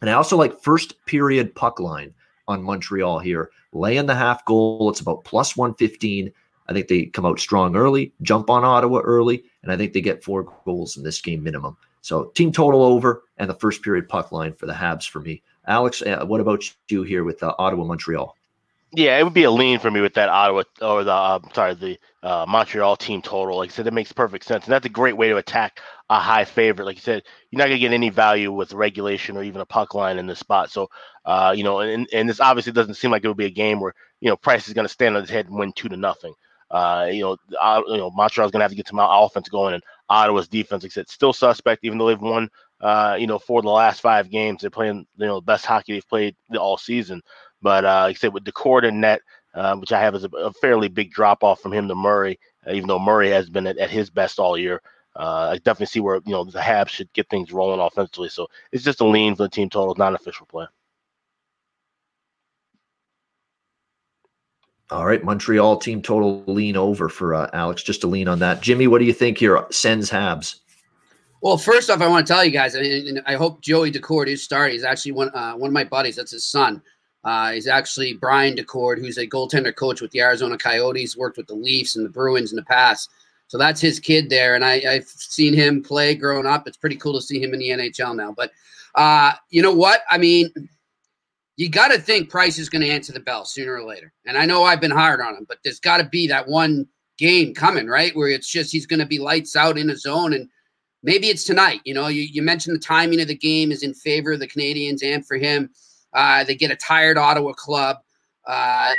[0.00, 2.14] And I also like first period puck line
[2.48, 3.50] on Montreal here.
[3.72, 6.32] Laying the half goal, it's about plus 115.
[6.68, 10.00] I think they come out strong early, jump on Ottawa early, and I think they
[10.00, 11.76] get four goals in this game minimum.
[12.02, 15.42] So team total over and the first period puck line for the Habs for me.
[15.66, 18.36] Alex, uh, what about you here with uh, Ottawa Montreal?
[18.92, 21.74] Yeah, it would be a lean for me with that Ottawa or the uh, sorry
[21.74, 23.58] the uh, Montreal team total.
[23.58, 26.18] Like I said, it makes perfect sense, and that's a great way to attack a
[26.18, 26.84] high favorite.
[26.84, 29.94] Like you said, you're not gonna get any value with regulation or even a puck
[29.94, 30.70] line in this spot.
[30.70, 30.90] So,
[31.24, 33.80] uh, you know, and and this obviously doesn't seem like it would be a game
[33.80, 36.34] where you know Price is gonna stand on his head and win two to nothing.
[36.68, 39.82] Uh, you know, uh, you know, Montreal's gonna have to get some offense going, and
[40.08, 43.62] Ottawa's defense, like I said, still suspect, even though they've won, uh, you know, for
[43.62, 44.60] the last five games.
[44.60, 47.22] They're playing, you know, the best hockey they've played all season.
[47.62, 49.20] But uh, like I said, with Daccord and net,
[49.54, 52.40] uh, which I have as a, a fairly big drop off from him to Murray,
[52.66, 54.80] uh, even though Murray has been at, at his best all year.
[55.16, 58.28] Uh, I definitely see where you know the Habs should get things rolling offensively.
[58.28, 60.66] So it's just a lean for the team total, not an official play.
[64.90, 67.82] All right, Montreal team total lean over for uh, Alex.
[67.82, 68.60] Just a lean on that.
[68.60, 69.64] Jimmy, what do you think here?
[69.70, 70.56] Sends Habs.
[71.42, 74.42] Well, first off, I want to tell you guys, and I hope Joey Daccord is
[74.42, 74.74] starting.
[74.74, 76.16] He's actually one uh, one of my buddies.
[76.16, 76.82] That's his son.
[77.22, 81.46] Uh, he's actually Brian Daccord, who's a goaltender coach with the Arizona Coyotes, worked with
[81.46, 83.10] the Leafs and the Bruins in the past.
[83.50, 84.54] So that's his kid there.
[84.54, 86.68] And I, have seen him play growing up.
[86.68, 88.32] It's pretty cool to see him in the NHL now.
[88.32, 88.52] But
[88.94, 90.02] uh, you know what?
[90.08, 90.52] I mean,
[91.56, 94.12] you got to think Price is going to answer the bell sooner or later.
[94.24, 96.86] And I know I've been hard on him, but there's got to be that one
[97.18, 98.14] game coming, right?
[98.14, 100.32] Where it's just he's going to be lights out in a zone.
[100.32, 100.48] And
[101.02, 101.80] maybe it's tonight.
[101.84, 104.46] You know, you, you mentioned the timing of the game is in favor of the
[104.46, 105.70] Canadiens and for him.
[106.12, 107.96] Uh, they get a tired Ottawa club.
[108.46, 108.92] Uh,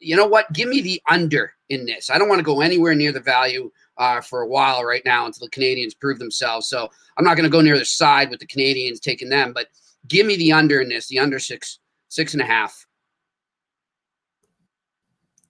[0.00, 0.52] you know what?
[0.52, 2.10] Give me the under in this.
[2.10, 5.26] I don't want to go anywhere near the value uh, for a while right now
[5.26, 6.68] until the Canadiens prove themselves.
[6.68, 9.68] So I'm not going to go near the side with the Canadiens taking them, but
[10.08, 11.78] give me the under in this, the under six,
[12.08, 12.86] six and a half.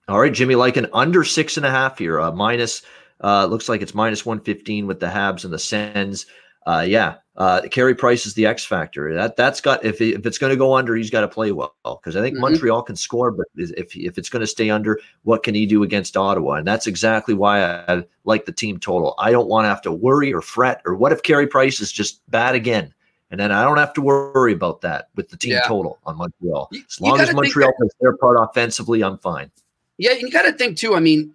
[0.07, 2.81] All right, Jimmy, like an under six and a half here, uh, minus,
[3.23, 6.25] uh, looks like it's minus 115 with the Habs and the Sens
[6.65, 9.13] uh, yeah, uh, Carey Price is the X factor.
[9.13, 11.73] That that's got if if it's going to go under, he's got to play well
[11.83, 12.41] because I think mm-hmm.
[12.41, 15.81] Montreal can score, but if if it's going to stay under, what can he do
[15.81, 16.53] against Ottawa?
[16.53, 19.15] And that's exactly why I like the team total.
[19.17, 21.91] I don't want to have to worry or fret or what if Carey Price is
[21.91, 22.93] just bad again,
[23.31, 25.61] and then I don't have to worry about that with the team yeah.
[25.67, 26.69] total on Montreal.
[26.87, 29.49] As long as Montreal plays their part offensively, I'm fine.
[29.97, 30.95] Yeah, you got to think too.
[30.95, 31.33] I mean,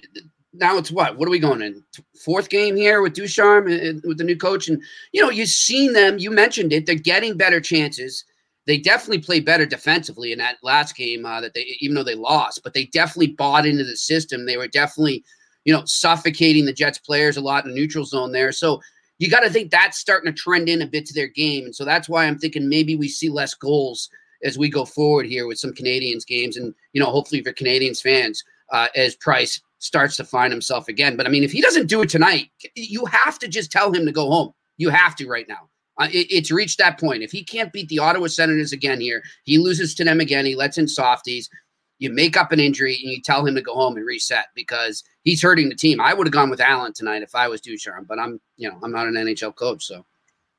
[0.52, 1.16] now it's what?
[1.18, 1.82] What are we going in?
[2.24, 4.68] Fourth game here with Ducharme and with the new coach.
[4.68, 4.82] And,
[5.12, 6.18] you know, you've seen them.
[6.18, 6.86] You mentioned it.
[6.86, 8.24] They're getting better chances.
[8.66, 12.14] They definitely play better defensively in that last game uh, that they, even though they
[12.14, 14.44] lost, but they definitely bought into the system.
[14.44, 15.24] They were definitely,
[15.64, 18.52] you know, suffocating the Jets players a lot in the neutral zone there.
[18.52, 18.80] So
[19.18, 21.64] you got to think that's starting to trend in a bit to their game.
[21.64, 24.10] And so that's why I'm thinking maybe we see less goals
[24.44, 26.56] as we go forward here with some Canadiens games.
[26.56, 31.16] And, you know, hopefully for Canadiens fans, uh, as Price starts to find himself again.
[31.16, 34.06] But I mean, if he doesn't do it tonight, you have to just tell him
[34.06, 34.52] to go home.
[34.76, 35.68] You have to right now.
[35.98, 37.22] Uh, it, it's reached that point.
[37.22, 40.46] If he can't beat the Ottawa Senators again here, he loses to them again.
[40.46, 41.50] He lets in softies.
[41.98, 45.02] You make up an injury and you tell him to go home and reset because
[45.24, 46.00] he's hurting the team.
[46.00, 48.78] I would have gone with Allen tonight if I was Ducharme, but I'm, you know,
[48.82, 50.06] I'm not an NHL coach, so.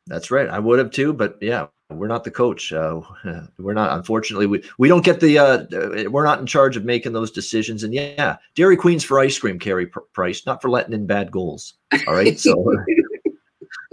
[0.08, 0.50] That's right.
[0.50, 2.72] I would have too, but yeah, we're not the coach.
[2.72, 3.02] Uh,
[3.58, 3.98] we're not.
[3.98, 5.40] Unfortunately, we we don't get the.
[5.40, 7.84] Uh, we're not in charge of making those decisions.
[7.84, 11.76] And yeah, Dairy Queen's for ice cream, Carey Price, not for letting in bad goals.
[12.08, 12.76] All right, so.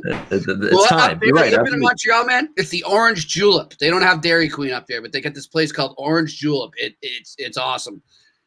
[0.31, 1.19] it's well, time.
[1.23, 1.51] You're right.
[1.53, 2.51] Been in Montreal, man.
[2.57, 3.75] It's the Orange Julep.
[3.79, 6.73] They don't have Dairy Queen up there, but they got this place called Orange Julep.
[6.77, 8.03] It, it's it's awesome.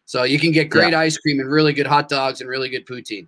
[0.05, 1.01] So you can get great yeah.
[1.01, 3.27] ice cream and really good hot dogs and really good poutine.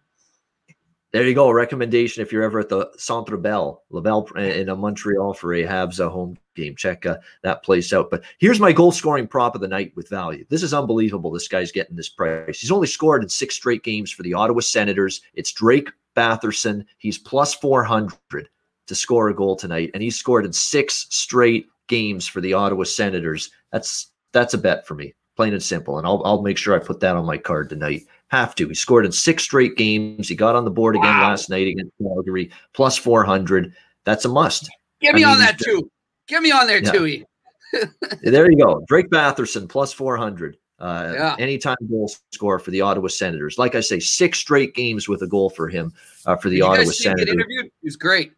[1.13, 1.49] There you go.
[1.49, 5.63] A recommendation if you're ever at the Centre Bell, Laval in a Montreal for a
[5.63, 6.73] Habs a home game.
[6.75, 8.09] Check uh, that place out.
[8.09, 10.45] But here's my goal scoring prop of the night with value.
[10.47, 11.29] This is unbelievable.
[11.29, 12.61] This guy's getting this price.
[12.61, 15.21] He's only scored in six straight games for the Ottawa Senators.
[15.33, 16.85] It's Drake Batherson.
[16.97, 18.49] He's plus 400
[18.87, 22.83] to score a goal tonight, and he's scored in six straight games for the Ottawa
[22.83, 23.51] Senators.
[23.73, 25.97] That's that's a bet for me, plain and simple.
[25.97, 28.03] And I'll I'll make sure I put that on my card tonight.
[28.31, 28.67] Have to.
[28.69, 30.29] He scored in six straight games.
[30.29, 33.73] He got on the board again last night against Calgary, plus 400.
[34.05, 34.69] That's a must.
[35.01, 35.91] Get me I mean, on that too.
[36.27, 36.91] Get me on there yeah.
[36.91, 37.25] too.
[38.23, 38.85] there you go.
[38.87, 40.55] Drake Batherson, plus 400.
[40.79, 41.35] Uh, yeah.
[41.39, 43.57] Anytime goal score for the Ottawa Senators.
[43.57, 45.91] Like I say, six straight games with a goal for him
[46.25, 47.25] uh, for the did Ottawa Senators.
[47.25, 47.69] Get interviewed?
[47.83, 48.31] He's great.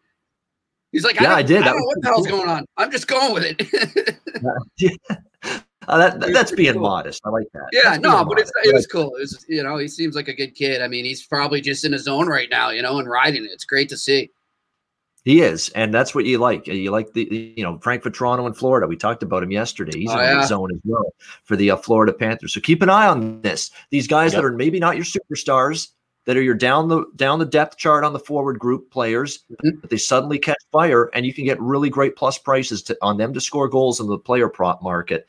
[0.92, 1.62] He's like, I yeah, I, did.
[1.62, 2.66] I don't know what the hell's going on.
[2.78, 4.18] I'm just going with it.
[4.80, 5.60] yeah.
[5.88, 6.82] Uh, that, that's being cool.
[6.82, 7.22] modest.
[7.26, 7.68] I like that.
[7.72, 9.16] Yeah, no, but it's, it was cool.
[9.16, 10.82] It was, you know, he seems like a good kid.
[10.82, 13.52] I mean, he's probably just in his zone right now, you know, and riding it.
[13.52, 14.32] It's great to see.
[15.26, 16.68] He is, and that's what you like.
[16.68, 18.88] You like the you know Frank Vatrano in Florida.
[18.88, 19.98] We talked about him yesterday.
[19.98, 20.36] He's oh, in yeah.
[20.36, 21.14] the zone as well
[21.46, 22.54] for the uh, Florida Panthers.
[22.54, 23.72] So keep an eye on this.
[23.90, 24.42] These guys yep.
[24.42, 25.92] that are maybe not your superstars,
[26.26, 29.80] that are your down the down the depth chart on the forward group players, mm-hmm.
[29.80, 33.18] but they suddenly catch fire, and you can get really great plus prices to, on
[33.18, 35.26] them to score goals in the player prop market,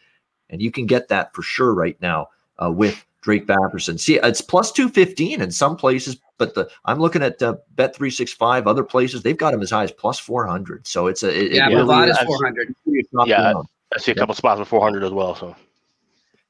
[0.50, 2.28] and you can get that for sure right now
[2.62, 3.98] uh, with Drake Batherson.
[3.98, 8.66] See, it's plus 215 in some places, but the I'm looking at uh, Bet 365,
[8.66, 10.86] other places, they've got him as high as plus 400.
[10.86, 11.44] So it's a.
[11.44, 12.74] It, yeah, it really is 400.
[13.26, 13.54] Yeah,
[13.94, 15.34] I see a couple spots with 400 as well.
[15.34, 15.56] So.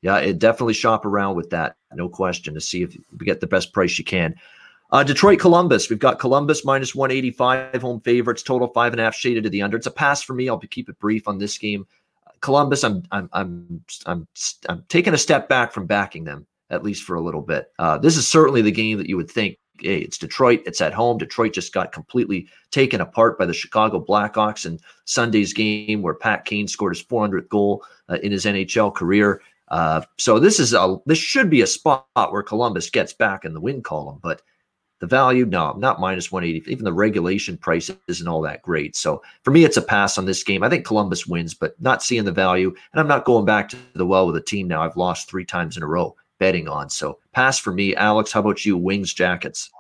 [0.05, 3.47] Yeah, it definitely shop around with that, no question, to see if we get the
[3.47, 4.35] best price you can.
[4.91, 5.89] Uh, Detroit Columbus.
[5.89, 9.63] We've got Columbus minus 185 home favorites, total five and a half shaded to the
[9.63, 9.79] under.
[9.79, 10.49] It's a pass for me.
[10.49, 11.87] I'll keep it brief on this game.
[12.45, 14.29] Columbus, I'm I'm I'm I'm
[14.69, 17.73] I'm taking a step back from backing them at least for a little bit.
[17.79, 20.93] Uh, this is certainly the game that you would think hey, it's Detroit, it's at
[20.93, 21.17] home.
[21.17, 26.45] Detroit just got completely taken apart by the Chicago Blackhawks in Sunday's game where Pat
[26.45, 29.41] Kane scored his 400th goal uh, in his NHL career.
[29.69, 33.55] Uh, so this is a this should be a spot where Columbus gets back in
[33.55, 34.43] the win column, but
[35.01, 36.71] the value, no, not minus 180.
[36.71, 38.97] Even the regulation price isn't all that great.
[38.97, 40.63] So for me, it's a pass on this game.
[40.63, 42.75] I think Columbus wins, but not seeing the value.
[42.93, 44.83] And I'm not going back to the well with a team now.
[44.83, 46.91] I've lost three times in a row betting on.
[46.91, 47.95] So pass for me.
[47.97, 48.77] Alex, how about you?
[48.77, 49.71] Wings, Jackets.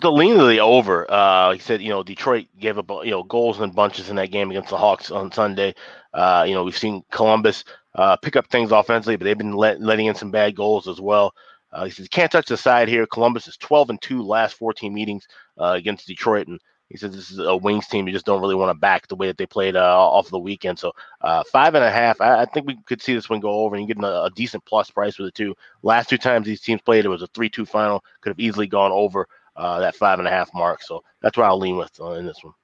[0.00, 1.10] The lean of the over.
[1.10, 4.30] Uh, he said, you know, Detroit gave up, you know, goals and bunches in that
[4.30, 5.74] game against the Hawks on Sunday.
[6.14, 9.80] Uh, you know, we've seen Columbus uh, pick up things offensively, but they've been let,
[9.80, 11.34] letting in some bad goals as well.
[11.72, 13.06] Uh, he says can't touch the side here.
[13.06, 15.26] Columbus is 12 and two last 14 meetings
[15.58, 18.54] uh, against Detroit, and he says this is a Wings team you just don't really
[18.54, 20.78] want to back the way that they played uh, off the weekend.
[20.78, 22.20] So uh, five and a half.
[22.20, 24.64] I, I, think we could see this one go over and get a, a, decent
[24.64, 25.54] plus price with the two.
[25.82, 28.02] Last two times these teams played, it was a three-two final.
[28.22, 30.82] Could have easily gone over uh, that five and a half mark.
[30.82, 32.54] So that's where I'll lean with uh, in this one.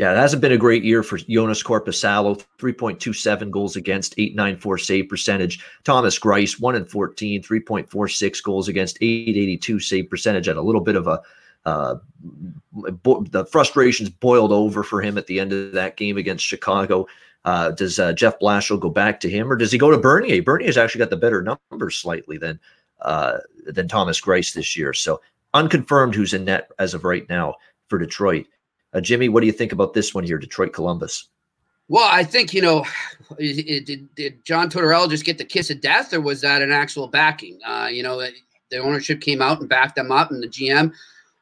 [0.00, 2.42] Yeah, it hasn't been a great year for Joonas Korpisalo.
[2.58, 5.62] 3.27 goals against, 894 save percentage.
[5.84, 10.46] Thomas Greiss, 1 and 14, 3.46 goals against, 882 save percentage.
[10.46, 11.20] Had a little bit of a
[11.66, 11.96] uh,
[12.72, 17.06] bo- the frustrations boiled over for him at the end of that game against Chicago.
[17.44, 20.40] Uh, does uh, Jeff Blashill go back to him, or does he go to Bernier?
[20.40, 22.58] Bernier's actually got the better numbers slightly than
[23.02, 23.36] uh,
[23.66, 24.94] than Thomas Greiss this year.
[24.94, 25.20] So
[25.52, 27.56] unconfirmed who's in net as of right now
[27.88, 28.46] for Detroit.
[28.92, 31.28] Uh, Jimmy, what do you think about this one here, Detroit Columbus?
[31.88, 32.84] Well, I think you know,
[33.38, 37.08] did, did John Tortorella just get the kiss of death, or was that an actual
[37.08, 37.58] backing?
[37.66, 38.24] Uh, you know,
[38.70, 40.92] the ownership came out and backed them up, and the GM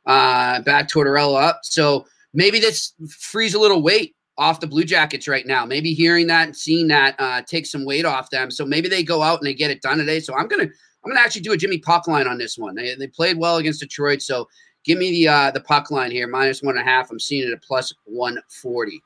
[0.07, 1.61] uh, back Tortorella up.
[1.63, 5.67] So maybe this frees a little weight off the Blue Jackets right now.
[5.67, 8.51] Maybe hearing that and seeing that uh, takes some weight off them.
[8.51, 10.21] So maybe they go out and they get it done today.
[10.21, 12.75] So I'm gonna I'm gonna actually do a Jimmy puck line on this one.
[12.75, 14.49] They, they played well against Detroit, so
[14.89, 17.13] give me the uh, the puck line here minus one and a half.
[17.13, 19.01] I'm seeing it at plus one forty.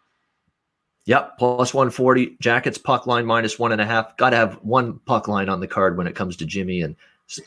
[1.04, 2.36] Yep, plus 140.
[2.40, 4.16] Jackets puck line minus one and a half.
[4.18, 6.82] Got to have one puck line on the card when it comes to Jimmy.
[6.82, 6.94] And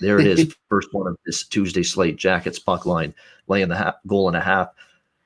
[0.01, 2.17] there it is, first one of this Tuesday slate.
[2.17, 3.13] Jackets puck line
[3.47, 4.67] laying the half, goal and a half.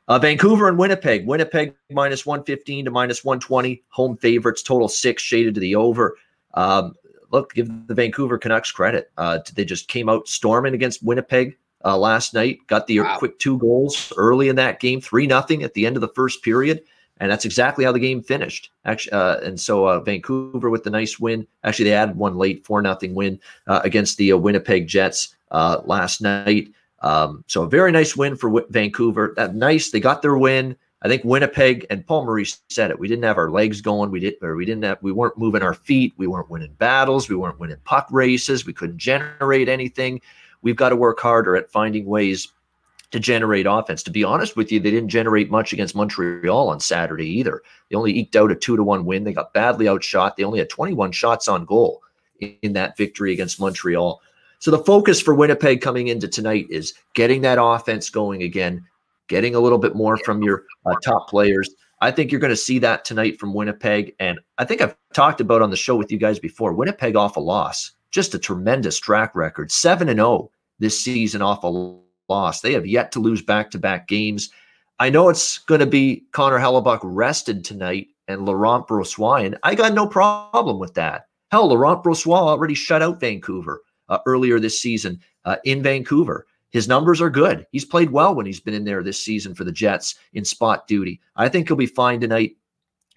[0.08, 1.26] Uh, Vancouver and Winnipeg.
[1.26, 3.82] Winnipeg minus 115 to minus 120.
[3.90, 6.16] Home favorites, total six, shaded to the over.
[6.54, 6.94] Um,
[7.32, 9.10] look, give the Vancouver Canucks credit.
[9.18, 12.60] Uh, they just came out storming against Winnipeg uh, last night.
[12.68, 13.18] Got the wow.
[13.18, 16.44] quick two goals early in that game, three nothing at the end of the first
[16.44, 16.82] period
[17.20, 18.72] and that's exactly how the game finished.
[18.86, 21.46] Actually, uh, and so uh, Vancouver with the nice win.
[21.64, 25.82] Actually, they had one late four nothing win uh, against the uh, Winnipeg Jets uh,
[25.86, 26.72] last night.
[27.02, 29.34] Um, so a very nice win for w- Vancouver.
[29.36, 29.92] That nice.
[29.92, 30.76] They got their win.
[31.02, 33.00] I think Winnipeg and Paul Maurice said it.
[33.00, 34.12] We didn't have our legs going.
[34.12, 34.98] We didn't, or we didn't have.
[35.02, 36.14] We weren't moving our feet.
[36.18, 37.30] We weren't winning battles.
[37.30, 38.66] We weren't winning puck races.
[38.66, 40.22] We couldn't generate anything.
[40.62, 42.50] We've got to work harder at finding ways
[43.12, 44.04] to generate offense.
[44.04, 47.62] To be honest with you, they didn't generate much against Montreal on Saturday either.
[47.90, 49.24] They only eked out a two to one win.
[49.24, 50.38] They got badly outshot.
[50.38, 52.02] They only had 21 shots on goal
[52.62, 54.22] in that victory against Montreal.
[54.60, 58.86] So the focus for Winnipeg coming into tonight is getting that offense going again,
[59.28, 61.70] getting a little bit more from your uh, top players.
[62.02, 64.16] I think you're going to see that tonight from Winnipeg.
[64.20, 67.38] And I think I've talked about on the show with you guys before Winnipeg off
[67.38, 72.00] a loss, just a tremendous track record, 7 and 0 this season off a
[72.30, 72.62] loss.
[72.62, 74.50] They have yet to lose back to back games.
[75.00, 79.76] I know it's going to be Connor Hellebuyck rested tonight and Laurent Brossoit, and I
[79.76, 81.28] got no problem with that.
[81.52, 86.46] Hell, Laurent Brossoit already shut out Vancouver uh, earlier this season uh, in Vancouver.
[86.70, 87.66] His numbers are good.
[87.72, 90.88] He's played well when he's been in there this season for the Jets in spot
[90.88, 91.20] duty.
[91.36, 92.58] I think he'll be fine tonight.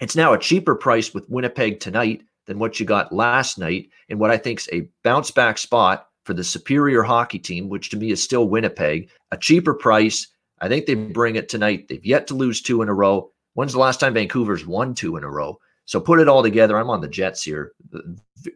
[0.01, 4.19] It's now a cheaper price with Winnipeg tonight than what you got last night in
[4.19, 7.97] what I think is a bounce back spot for the superior hockey team, which to
[7.97, 10.29] me is still Winnipeg, a cheaper price.
[10.61, 11.89] I think they bring it tonight.
[11.89, 13.31] They've yet to lose two in a row.
[13.55, 15.59] When's the last time Vancouver's won two in a row?
[15.85, 16.79] So put it all together.
[16.79, 17.73] I'm on the Jets here.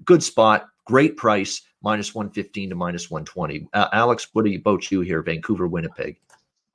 [0.05, 3.69] Good spot, great price, minus 115 to minus 120.
[3.73, 5.23] Uh, Alex, what about you here?
[5.23, 6.19] Vancouver, Winnipeg.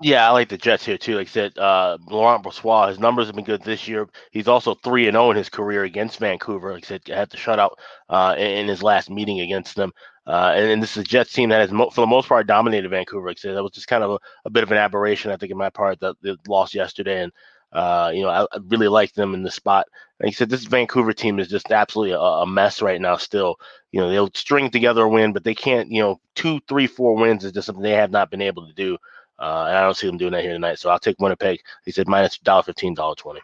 [0.04, 1.16] Yeah, I like the Jets here too.
[1.16, 4.10] Like I said, uh, Laurent Brossoit, his numbers have been good this year.
[4.32, 6.74] He's also three and zero oh in his career against Vancouver.
[6.74, 7.78] Like I said, had to shut out
[8.10, 9.92] uh, in, in, his last meeting against them.
[10.26, 12.48] Uh, and, and, this is a Jets team that has, mo- for the most part,
[12.48, 13.28] dominated Vancouver.
[13.28, 15.38] Like I said, that was just kind of a, a bit of an aberration, I
[15.38, 17.24] think, in my part that they lost yesterday.
[17.24, 17.32] And
[17.72, 19.88] uh, you know, I, I, really like them in the spot.
[20.20, 23.16] Like I said, this Vancouver team is just absolutely a, a, mess right now.
[23.16, 23.56] Still,
[23.92, 25.90] you know, they'll string together a win, but they can't.
[25.90, 28.74] You know, two, three, four wins is just something they have not been able to
[28.74, 28.98] do.
[29.42, 30.78] Uh, and I don't see them doing that here tonight.
[30.78, 31.60] So I'll take Winnipeg.
[31.84, 33.42] He said minus dollar fifteen, dollar twenty.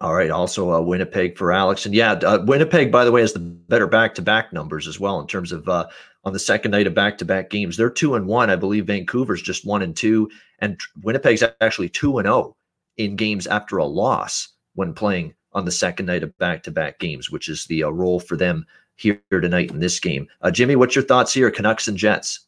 [0.00, 0.30] All right.
[0.30, 3.86] Also, uh, Winnipeg for Alex, and yeah, uh, Winnipeg, by the way, has the better
[3.86, 5.86] back-to-back numbers as well in terms of uh,
[6.24, 7.76] on the second night of back-to-back games.
[7.76, 8.50] They're two and one.
[8.50, 12.56] I believe Vancouver's just one and two, and Winnipeg's actually two and zero oh
[12.96, 17.48] in games after a loss when playing on the second night of back-to-back games, which
[17.48, 20.28] is the uh, role for them here tonight in this game.
[20.42, 21.50] Uh, Jimmy, what's your thoughts here?
[21.50, 22.40] Canucks and Jets.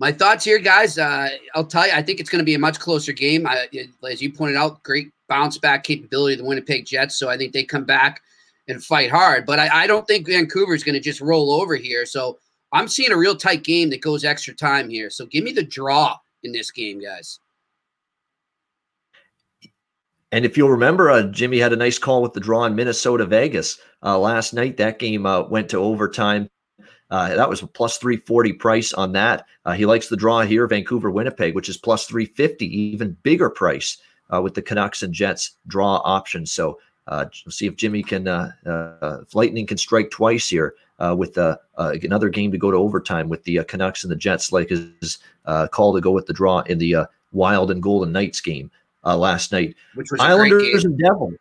[0.00, 0.96] My thoughts here, guys.
[0.96, 3.46] Uh, I'll tell you, I think it's going to be a much closer game.
[3.46, 3.66] I,
[4.08, 7.16] as you pointed out, great bounce back capability of the Winnipeg Jets.
[7.16, 8.22] So I think they come back
[8.68, 9.44] and fight hard.
[9.44, 12.06] But I, I don't think Vancouver is going to just roll over here.
[12.06, 12.38] So
[12.72, 15.10] I'm seeing a real tight game that goes extra time here.
[15.10, 17.40] So give me the draw in this game, guys.
[20.30, 23.24] And if you'll remember, uh, Jimmy had a nice call with the draw in Minnesota
[23.24, 24.76] Vegas uh, last night.
[24.76, 26.50] That game uh, went to overtime.
[27.10, 29.46] Uh, that was a plus 340 price on that.
[29.64, 33.98] Uh, he likes the draw here, Vancouver, Winnipeg, which is plus 350, even bigger price
[34.32, 36.44] uh, with the Canucks and Jets draw option.
[36.44, 41.38] So uh, see if Jimmy can, uh, uh, if Lightning can strike twice here with
[41.76, 45.18] another game to go to overtime with the Canucks and the Jets, like his
[45.70, 48.70] call to go with the draw in the Wild and Golden Knights game
[49.04, 49.76] last night.
[49.94, 51.34] Which was Islanders and Devils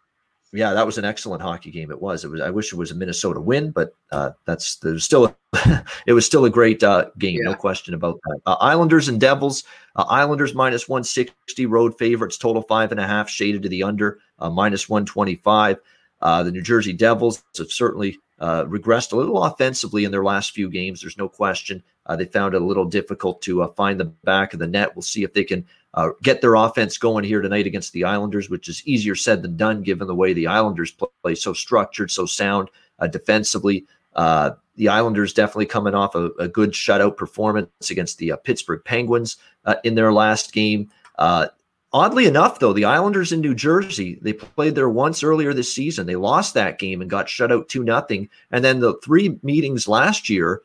[0.54, 1.92] yeah, that was an excellent hockey game.
[1.92, 2.24] It was.
[2.24, 2.42] It was.
[2.42, 5.36] I wish it was a Minnesota win, but uh, that's there's still
[6.08, 7.52] it was still a great uh, game, yeah.
[7.52, 8.40] no question about that.
[8.46, 9.64] Uh, Islanders and Devils.
[9.96, 13.84] Uh, Islanders minus one sixty, road favorites, total five and a half, shaded to the
[13.84, 15.78] under, uh, minus one twenty five.
[16.22, 20.70] Uh, the New Jersey Devils have certainly regressed a little offensively in their last few
[20.70, 21.02] games.
[21.02, 21.84] There's no question.
[22.18, 24.96] they found it a little difficult to find the back of the net.
[24.96, 28.50] We'll see if they can uh, get their offense going here tonight against the Islanders,
[28.50, 32.26] which is easier said than done given the way the Islanders play, so structured, so
[32.26, 32.70] sound
[33.00, 33.86] uh, defensively.
[34.16, 38.82] Uh, the Islanders definitely coming off a, a good shutout performance against the uh, Pittsburgh
[38.84, 40.90] Penguins uh, in their last game.
[41.18, 41.48] Uh,
[41.94, 46.06] oddly enough, though, the Islanders in New Jersey, they played there once earlier this season.
[46.06, 48.30] They lost that game and got shut out 2 nothing.
[48.52, 50.62] And then the three meetings last year,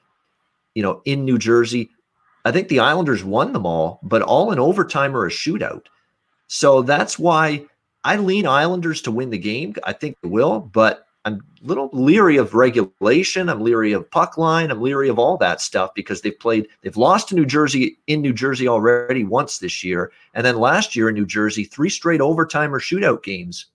[0.75, 1.91] you know, in New Jersey,
[2.45, 5.87] I think the Islanders won them all, but all in overtime or a shootout.
[6.49, 7.65] So that's why
[8.05, 9.75] I lean Islanders to win the game.
[9.85, 13.49] I think they will, but I'm a little leery of regulation.
[13.49, 14.73] I'm leery of puck line.
[14.73, 18.21] I'm leery of all that stuff because they've played, they've lost to New Jersey in
[18.21, 20.11] New Jersey already once this year.
[20.35, 23.67] And then last year in New Jersey, three straight overtime or shootout games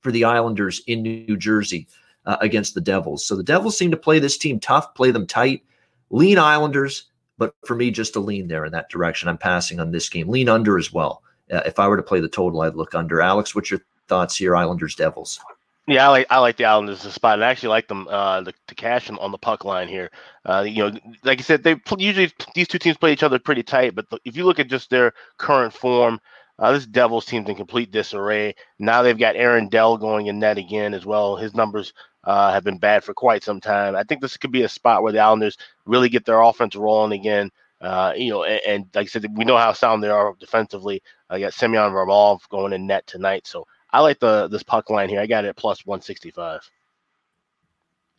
[0.00, 1.86] for the Islanders in New Jersey
[2.26, 3.24] uh, against the Devils.
[3.24, 5.64] So the Devils seem to play this team tough, play them tight.
[6.10, 7.04] Lean Islanders.
[7.38, 10.28] But for me, just to lean there in that direction, I'm passing on this game.
[10.28, 11.22] Lean under as well.
[11.50, 13.20] Uh, if I were to play the total, I'd look under.
[13.20, 14.56] Alex, what's your thoughts here?
[14.56, 15.38] Islanders, Devils.
[15.86, 18.42] Yeah, I like I like the Islanders the spot, and I actually like them uh,
[18.42, 20.10] the, to cash them on the puck line here.
[20.44, 23.62] Uh, you know, like I said, they usually these two teams play each other pretty
[23.62, 26.20] tight, but if you look at just their current form,
[26.58, 28.54] uh, this Devils team's in complete disarray.
[28.78, 31.36] Now they've got Aaron Dell going in net again as well.
[31.36, 31.94] His numbers
[32.28, 33.96] uh, have been bad for quite some time.
[33.96, 35.56] I think this could be a spot where the Islanders
[35.86, 37.50] really get their offense rolling again.
[37.80, 41.02] Uh, you know, and, and, like I said, we know how sound they are defensively.
[41.30, 45.08] I got Semyon Varlamov going in net tonight, so I like the this puck line
[45.08, 45.20] here.
[45.20, 46.60] I got it plus one sixty five.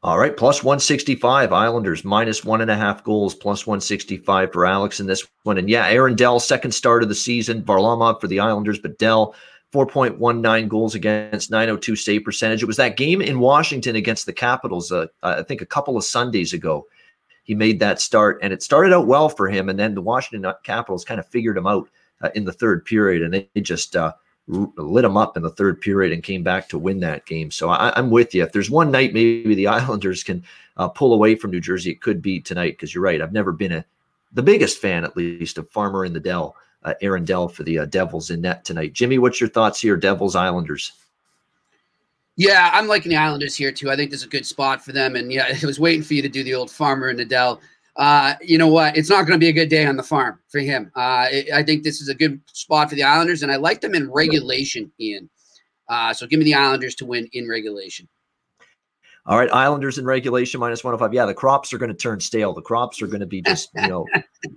[0.01, 1.51] All right, plus 165.
[1.51, 5.57] Islanders minus one and a half goals, plus 165 for Alex in this one.
[5.57, 7.63] And yeah, Aaron Dell, second start of the season.
[7.63, 9.35] Varlamov for the Islanders, but Dell
[9.73, 12.63] 4.19 goals against 902 save percentage.
[12.63, 16.03] It was that game in Washington against the Capitals, uh, I think a couple of
[16.03, 16.87] Sundays ago.
[17.43, 19.69] He made that start, and it started out well for him.
[19.69, 21.89] And then the Washington Capitals kind of figured him out
[22.21, 24.13] uh, in the third period, and they just uh,
[24.47, 27.51] lit him up in the third period and came back to win that game.
[27.51, 28.43] So I, am with you.
[28.43, 30.43] If there's one night maybe the Islanders can
[30.77, 33.21] uh, pull away from New Jersey, it could be tonight because you're right.
[33.21, 33.85] I've never been a
[34.31, 37.79] the biggest fan, at least, of Farmer in the Dell uh, Aaron Dell for the
[37.79, 38.93] uh, Devils in net tonight.
[38.93, 40.93] Jimmy, what's your thoughts here, Devils Islanders?
[42.35, 43.91] Yeah, I'm liking the Islanders here too.
[43.91, 45.15] I think this is a good spot for them.
[45.15, 47.59] And yeah, I was waiting for you to do the old Farmer and Dell.
[47.97, 48.95] uh, you know what?
[48.95, 50.89] It's not going to be a good day on the farm for him.
[50.95, 53.93] Uh, I think this is a good spot for the Islanders, and I like them
[53.93, 55.29] in regulation, Ian.
[55.89, 58.07] Uh, so give me the Islanders to win in regulation.
[59.29, 61.13] All right, Islanders in regulation minus 105.
[61.13, 62.51] Yeah, the crops are going to turn stale.
[62.51, 64.07] The crops are going to be just, you know,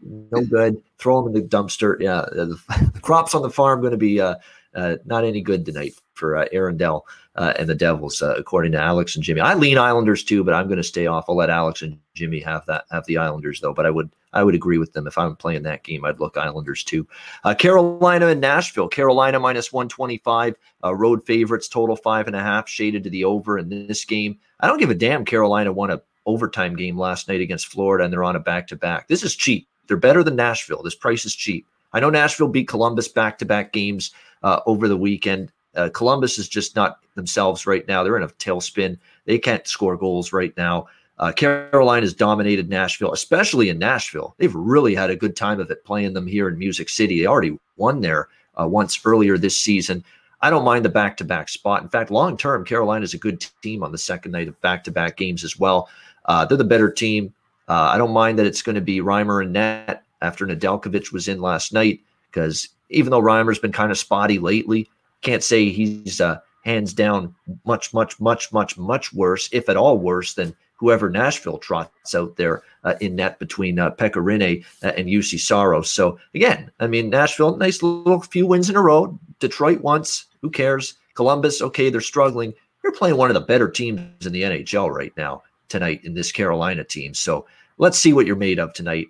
[0.02, 0.82] no good.
[0.98, 2.00] Throw them in the dumpster.
[2.00, 4.36] Yeah, the, the crops on the farm going to be uh,
[4.74, 7.04] uh, not any good tonight for uh, Aaron Dell
[7.36, 9.42] uh, and the Devils, uh, according to Alex and Jimmy.
[9.42, 11.26] I lean Islanders too, but I'm going to stay off.
[11.28, 13.74] I'll let Alex and Jimmy have that have the Islanders though.
[13.74, 16.04] But I would I would agree with them if I'm playing that game.
[16.04, 17.06] I'd look Islanders too.
[17.44, 18.88] Uh, Carolina and Nashville.
[18.88, 20.54] Carolina minus 125.
[20.84, 22.68] Uh, road favorites total five and a half.
[22.68, 24.38] Shaded to the over in this game.
[24.60, 25.24] I don't give a damn.
[25.24, 28.76] Carolina won a overtime game last night against Florida, and they're on a back to
[28.76, 29.08] back.
[29.08, 29.68] This is cheap.
[29.86, 30.82] They're better than Nashville.
[30.82, 31.66] This price is cheap.
[31.92, 34.12] I know Nashville beat Columbus back to back games
[34.42, 35.52] uh, over the weekend.
[35.74, 38.02] Uh, Columbus is just not themselves right now.
[38.02, 38.98] They're in a tailspin.
[39.24, 40.86] They can't score goals right now.
[41.22, 44.34] Uh, Carolina has dominated Nashville, especially in Nashville.
[44.38, 47.20] They've really had a good time of it playing them here in Music City.
[47.20, 48.28] They already won there
[48.60, 50.02] uh, once earlier this season.
[50.40, 51.80] I don't mind the back to back spot.
[51.80, 54.82] In fact, long term, Carolina is a good team on the second night of back
[54.82, 55.88] to back games as well.
[56.24, 57.32] Uh, they're the better team.
[57.68, 61.28] Uh, I don't mind that it's going to be Reimer and net after Nedeljkovic was
[61.28, 62.00] in last night
[62.32, 67.32] because even though Reimer's been kind of spotty lately, can't say he's uh, hands down
[67.64, 70.52] much, much, much, much, much worse, if at all worse, than
[70.82, 75.38] whoever Nashville trots out there uh, in net between uh, Pekka Rinne uh, and Juuse
[75.38, 75.92] Saros.
[75.92, 79.16] So again, I mean, Nashville, nice little few wins in a row.
[79.38, 80.94] Detroit once, who cares?
[81.14, 82.52] Columbus, okay, they're struggling.
[82.82, 86.32] You're playing one of the better teams in the NHL right now tonight in this
[86.32, 87.14] Carolina team.
[87.14, 87.46] So
[87.78, 89.06] let's see what you're made of tonight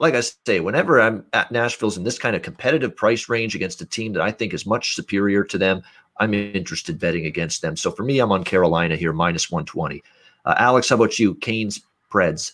[0.00, 3.80] like I say, whenever I'm at Nashville's in this kind of competitive price range against
[3.80, 5.82] a team that I think is much superior to them,
[6.18, 7.76] I'm interested betting against them.
[7.76, 10.02] So for me, I'm on Carolina here, minus 120.
[10.44, 11.34] Uh, Alex, how about you?
[11.36, 11.80] Canes,
[12.12, 12.52] Preds.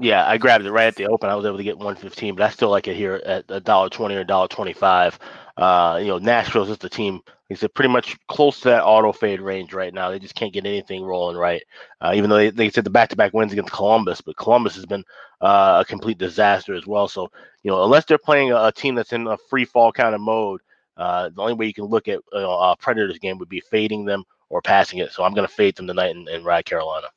[0.00, 1.28] Yeah, I grabbed it right at the open.
[1.28, 3.88] I was able to get 115, but I still like it here at a dollar
[3.88, 5.18] twenty or dollar twenty-five.
[5.56, 7.20] Uh, you know, Nashville's just a team.
[7.48, 10.10] He said pretty much close to that auto fade range right now.
[10.10, 11.62] They just can't get anything rolling right.
[12.00, 15.02] Uh, even though they, they said the back-to-back wins against Columbus, but Columbus has been
[15.40, 17.08] uh, a complete disaster as well.
[17.08, 17.32] So
[17.64, 20.20] you know, unless they're playing a, a team that's in a free fall kind of
[20.20, 20.60] mode,
[20.96, 24.04] uh, the only way you can look at you a Predators game would be fading
[24.04, 25.12] them or passing it.
[25.12, 27.08] So I'm going to fade them tonight and, and ride Carolina.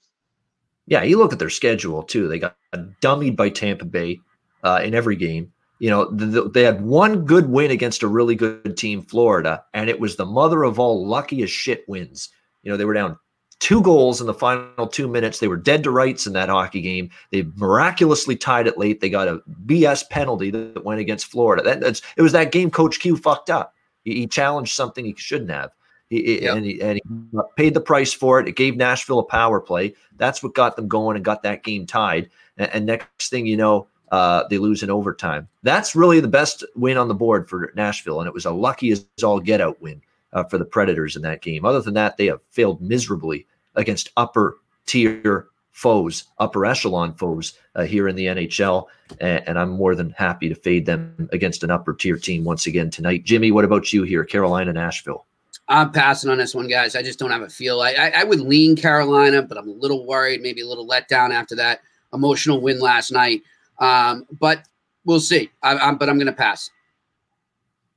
[0.88, 2.28] Yeah, you look at their schedule too.
[2.28, 2.58] They got
[3.02, 4.20] dummied by Tampa Bay
[4.64, 5.52] uh, in every game.
[5.80, 9.64] You know, the, the, they had one good win against a really good team, Florida,
[9.74, 12.30] and it was the mother of all lucky as shit wins.
[12.62, 13.18] You know, they were down
[13.62, 15.40] two goals in the final two minutes.
[15.40, 17.10] They were dead to rights in that hockey game.
[17.32, 19.00] They miraculously tied it late.
[19.00, 21.64] They got a BS penalty that went against Florida.
[21.64, 23.74] That, that's it was that game Coach Q fucked up.
[24.04, 25.72] He, he challenged something he shouldn't have.
[26.12, 26.58] He, yep.
[26.58, 28.48] and, he, and he paid the price for it.
[28.48, 29.96] It gave Nashville a power play.
[30.18, 32.30] That's what got them going and got that game tied.
[32.58, 35.48] And, and next thing you know, uh, they lose in overtime.
[35.64, 38.92] That's really the best win on the board for Nashville, and it was a lucky
[38.92, 40.02] as all get out win
[40.34, 41.64] uh, for the Predators in that game.
[41.64, 47.84] Other than that, they have failed miserably against upper tier foes, upper echelon foes uh,
[47.84, 48.88] here in the NHL,
[49.22, 52.68] and, and, I'm more than happy to fade them against an upper tier team once
[52.68, 53.24] again tonight.
[53.24, 55.26] Jimmy, what about you here, Carolina, Nashville?
[55.72, 56.96] I'm passing on this one, guys.
[56.98, 57.82] I just don't have a feel.
[57.82, 61.08] I, I, I would lean Carolina, but I'm a little worried, maybe a little let
[61.08, 61.80] down after that
[62.14, 63.42] emotional win last night.
[63.80, 64.68] Um, but
[65.06, 65.50] we'll see.
[65.64, 66.70] I, I'm, but I'm going to pass.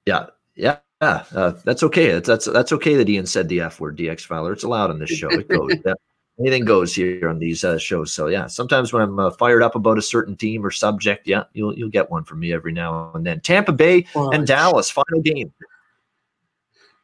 [0.06, 1.24] Yeah, yeah, yeah.
[1.34, 2.12] Uh, that's okay.
[2.12, 4.52] That's, that's that's okay that Ian said the F word, DX Filer.
[4.52, 5.28] It's allowed on this show.
[5.30, 5.72] It goes.
[5.84, 5.94] yeah.
[6.38, 8.12] Anything goes here on these uh, shows.
[8.12, 11.44] So yeah, sometimes when I'm uh, fired up about a certain team or subject, yeah,
[11.54, 13.40] you'll you'll get one from me every now and then.
[13.40, 15.52] Tampa Bay and Dallas final game.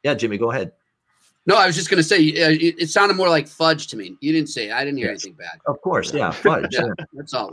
[0.02, 0.72] Yeah, Jimmy, go ahead.
[1.46, 4.16] No, I was just going to say it, it, sounded more like fudge to me.
[4.20, 4.70] You didn't say.
[4.70, 5.24] I didn't hear yes.
[5.24, 5.58] anything bad.
[5.66, 6.68] Of course, yeah, fudge.
[6.70, 7.04] yeah, yeah.
[7.14, 7.50] That's all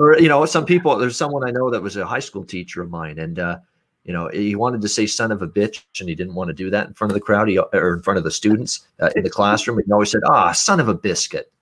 [0.00, 2.82] or you know some people there's someone i know that was a high school teacher
[2.82, 3.58] of mine and uh
[4.04, 6.54] you know he wanted to say son of a bitch and he didn't want to
[6.54, 9.10] do that in front of the crowd he, or in front of the students uh,
[9.14, 11.52] in the classroom he always said ah son of a biscuit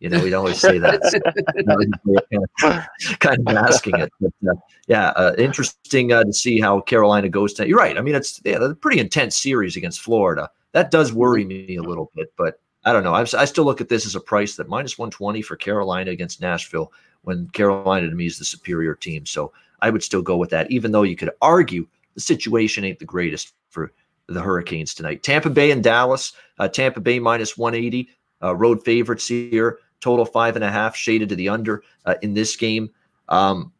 [0.00, 1.00] you know, we'd always say that.
[3.20, 4.12] kind, of, masking it.
[4.20, 4.54] But, uh,
[4.88, 7.66] yeah, uh, interesting uh, to see how Carolina goes to.
[7.66, 7.96] You're right.
[7.96, 10.50] I mean, it's yeah, a pretty intense series against Florida.
[10.72, 13.14] That does worry me a little bit, but I don't know.
[13.14, 16.40] i I still look at this as a price that minus 120 for Carolina against
[16.40, 16.92] Nashville
[17.22, 19.26] when Carolina to me is the superior team.
[19.26, 22.98] So I would still go with that, even though you could argue the situation ain't
[22.98, 23.92] the greatest for
[24.28, 25.22] the Hurricanes tonight.
[25.22, 26.32] Tampa Bay and Dallas.
[26.58, 28.08] Uh, Tampa Bay minus 180,
[28.42, 29.78] uh, road favorites here.
[30.06, 32.90] Total five and a half, shaded to the under uh, in this game.
[33.28, 33.72] Um,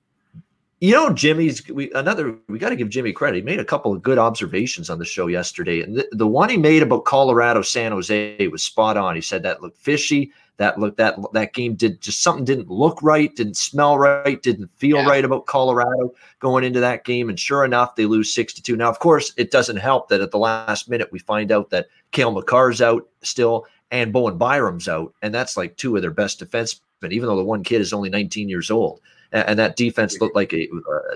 [0.80, 2.36] You know, Jimmy's we another.
[2.48, 3.36] We got to give Jimmy credit.
[3.38, 6.50] He made a couple of good observations on the show yesterday, and the, the one
[6.50, 9.14] he made about Colorado San Jose was spot on.
[9.14, 10.32] He said that looked fishy.
[10.58, 14.70] That looked that that game did just something didn't look right, didn't smell right, didn't
[14.78, 15.08] feel yeah.
[15.08, 17.30] right about Colorado going into that game.
[17.30, 18.76] And sure enough, they lose six to two.
[18.76, 21.88] Now, of course, it doesn't help that at the last minute we find out that
[22.10, 26.40] Cale Makar's out still and Bowen Byram's out, and that's like two of their best
[26.40, 26.80] defensemen,
[27.10, 29.00] even though the one kid is only 19 years old
[29.32, 30.68] and that defense looked like a,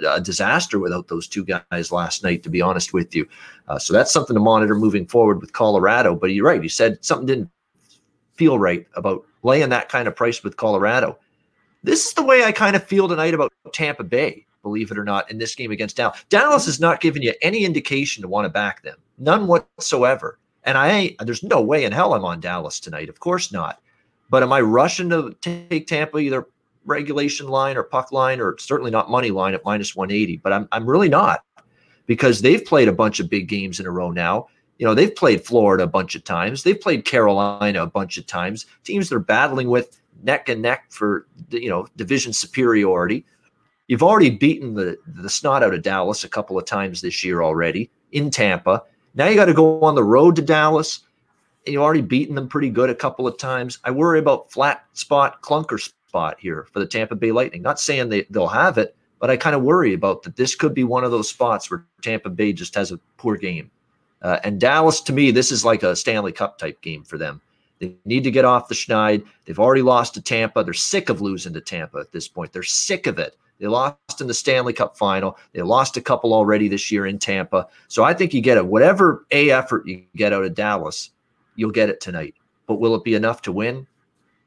[0.09, 2.43] a, disaster without those two guys last night.
[2.43, 3.27] To be honest with you,
[3.69, 6.15] uh, so that's something to monitor moving forward with Colorado.
[6.15, 7.51] But you're right; you said something didn't
[8.35, 11.19] feel right about laying that kind of price with Colorado.
[11.83, 14.47] This is the way I kind of feel tonight about Tampa Bay.
[14.63, 17.65] Believe it or not, in this game against Dallas, Dallas has not given you any
[17.65, 20.39] indication to want to back them, none whatsoever.
[20.65, 21.17] And I ain't.
[21.25, 23.09] There's no way in hell I'm on Dallas tonight.
[23.09, 23.81] Of course not.
[24.29, 26.47] But am I rushing to take Tampa either
[26.85, 30.39] regulation line or puck line, or certainly not money line at minus 180.
[30.39, 31.45] But I'm I'm really not
[32.07, 34.49] because they've played a bunch of big games in a row now.
[34.79, 36.63] You know, they've played Florida a bunch of times.
[36.63, 38.67] They've played Carolina a bunch of times.
[38.85, 43.25] Teams they're battling with neck and neck for you know division superiority.
[43.89, 47.43] You've already beaten the the snot out of Dallas a couple of times this year
[47.43, 48.83] already in Tampa.
[49.15, 51.01] Now you got to go on the road to Dallas.
[51.67, 53.79] And you've already beaten them pretty good a couple of times.
[53.85, 57.61] I worry about flat spot clunker spot here for the Tampa Bay Lightning.
[57.61, 60.37] Not saying they, they'll have it, but I kind of worry about that.
[60.37, 63.71] This could be one of those spots where Tampa Bay just has a poor game.
[64.23, 67.43] Uh, and Dallas, to me, this is like a Stanley Cup type game for them.
[67.79, 69.25] They need to get off the schneid.
[69.45, 70.65] They've already lost to Tampa.
[70.65, 72.53] They're sick of losing to Tampa at this point.
[72.53, 73.37] They're sick of it.
[73.61, 75.39] They lost in the Stanley Cup final.
[75.53, 77.69] They lost a couple already this year in Tampa.
[77.89, 78.67] So I think you get it.
[78.67, 81.11] Whatever A effort you get out of Dallas,
[81.57, 82.35] you'll get it tonight.
[82.67, 83.87] But will it be enough to win?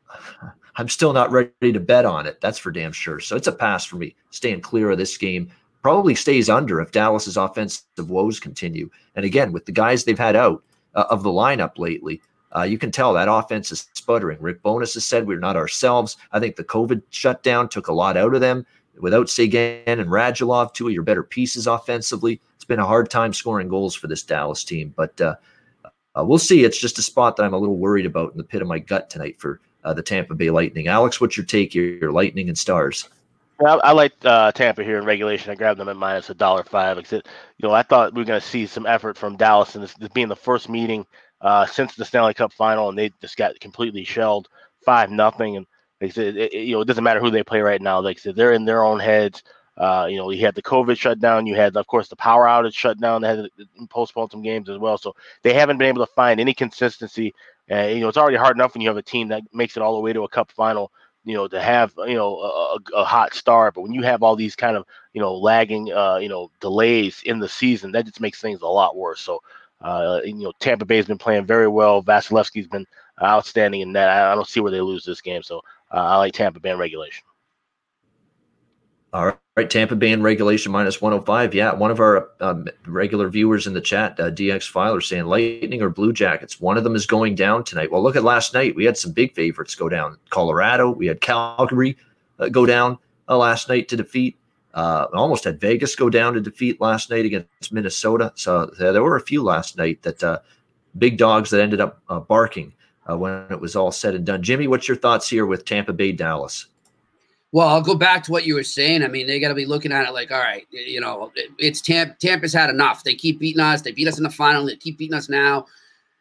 [0.75, 2.41] I'm still not ready to bet on it.
[2.41, 3.19] That's for damn sure.
[3.19, 4.15] So it's a pass for me.
[4.31, 5.51] Staying clear of this game.
[5.83, 8.89] Probably stays under if Dallas's offensive woes continue.
[9.15, 10.63] And again, with the guys they've had out
[10.95, 12.21] uh, of the lineup lately,
[12.55, 14.39] uh, you can tell that offense is sputtering.
[14.39, 16.17] Rick Bowness has said we're not ourselves.
[16.31, 18.65] I think the COVID shutdown took a lot out of them.
[18.99, 23.33] Without Seguin and Radulov, two of your better pieces offensively, it's been a hard time
[23.33, 24.93] scoring goals for this Dallas team.
[24.95, 25.35] But uh,
[26.15, 26.63] uh, we'll see.
[26.63, 28.79] It's just a spot that I'm a little worried about in the pit of my
[28.79, 30.87] gut tonight for uh, the Tampa Bay Lightning.
[30.87, 31.85] Alex, what's your take here?
[31.85, 33.09] Your Lightning and Stars.
[33.59, 35.51] I, I like uh, Tampa here in regulation.
[35.51, 36.97] I grabbed them at minus a dollar five.
[36.97, 37.27] Except,
[37.57, 39.93] you know, I thought we were going to see some effort from Dallas, and this,
[39.95, 41.05] this being the first meeting
[41.41, 44.47] uh, since the Stanley Cup final, and they just got completely shelled
[44.85, 45.57] five nothing.
[45.57, 45.65] And
[46.03, 47.99] I said, it, it, you know, it doesn't matter who they play right now.
[47.99, 49.43] Like said, they're in their own heads.
[49.75, 51.47] Uh, you know, you had the COVID shutdown.
[51.47, 53.21] You had, of course, the power outage shutdown.
[53.21, 54.99] They had to postpone some games as well.
[54.99, 57.33] So they haven't been able to find any consistency
[57.71, 59.83] uh, you know, it's already hard enough when you have a team that makes it
[59.83, 60.91] all the way to a cup final,
[61.23, 63.73] you know, to have, you know, a, a hot start.
[63.73, 67.21] But when you have all these kind of, you know, lagging, uh, you know, delays
[67.23, 69.21] in the season, that just makes things a lot worse.
[69.21, 69.39] So,
[69.81, 72.03] uh, you know, Tampa Bay's been playing very well.
[72.03, 72.85] Vasilevskiy's been
[73.21, 74.09] outstanding in that.
[74.09, 75.41] I, I don't see where they lose this game.
[75.43, 75.61] So
[75.93, 77.23] uh, I like Tampa Bay regulation.
[79.13, 81.53] All right, Tampa Bay regulation minus 105.
[81.53, 85.83] Yeah, one of our um, regular viewers in the chat, uh, DX Filer, saying Lightning
[85.83, 86.59] or Blue Jackets.
[86.59, 87.91] One of them is going down tonight.
[87.91, 88.75] Well, look at last night.
[88.75, 90.17] We had some big favorites go down.
[90.31, 90.89] Colorado.
[90.89, 91.95] We had Calgary
[92.39, 92.97] uh, go down
[93.29, 94.35] uh, last night to defeat.
[94.73, 98.33] Uh, almost had Vegas go down to defeat last night against Minnesota.
[98.33, 100.39] So there were a few last night that uh,
[100.97, 102.01] big dogs that ended up
[103.09, 104.41] uh, when it was all said and done.
[104.41, 106.67] Jimmy, what's your thoughts here with Tampa Bay Dallas?
[107.51, 109.03] Well, I'll go back to what you were saying.
[109.03, 111.81] I mean, they got to be looking at it like, all right, you know, it's
[111.81, 112.15] Tampa.
[112.15, 113.03] Tampa's had enough.
[113.03, 113.81] They keep beating us.
[113.81, 114.65] They beat us in the final.
[114.65, 115.67] They keep beating us now.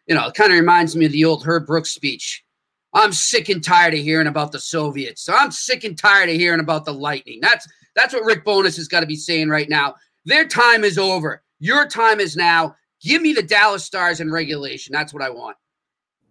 [0.07, 2.45] You know, it kind of reminds me of the old Herb Brooks speech.
[2.93, 5.27] I'm sick and tired of hearing about the Soviets.
[5.27, 7.39] I'm sick and tired of hearing about the Lightning.
[7.41, 9.95] That's that's what Rick Bowness has got to be saying right now.
[10.27, 11.43] Their time is over.
[11.61, 12.77] Your time is now.
[13.03, 14.93] Give me the Dallas Stars in regulation.
[14.93, 15.57] That's what I want.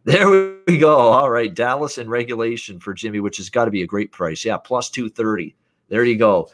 [0.03, 0.95] There we go.
[0.95, 4.43] All right, Dallas in regulation for Jimmy, which has got to be a great price.
[4.43, 5.55] Yeah, plus two thirty.
[5.89, 6.49] There you go.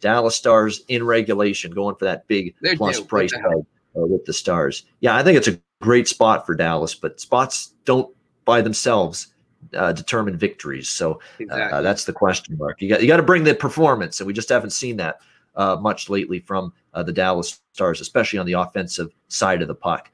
[0.00, 3.04] Dallas Stars in regulation, going for that big They're plus due.
[3.04, 4.84] price tag uh, with the Stars.
[5.00, 9.28] Yeah, I think it's a great spot for Dallas, but spots don't by themselves
[9.74, 10.88] uh, determine victories.
[10.88, 11.20] So
[11.50, 12.80] uh, that's the question mark.
[12.80, 15.18] You got you got to bring the performance, and we just haven't seen that
[15.54, 19.74] uh, much lately from uh, the Dallas Stars, especially on the offensive side of the
[19.74, 20.10] puck.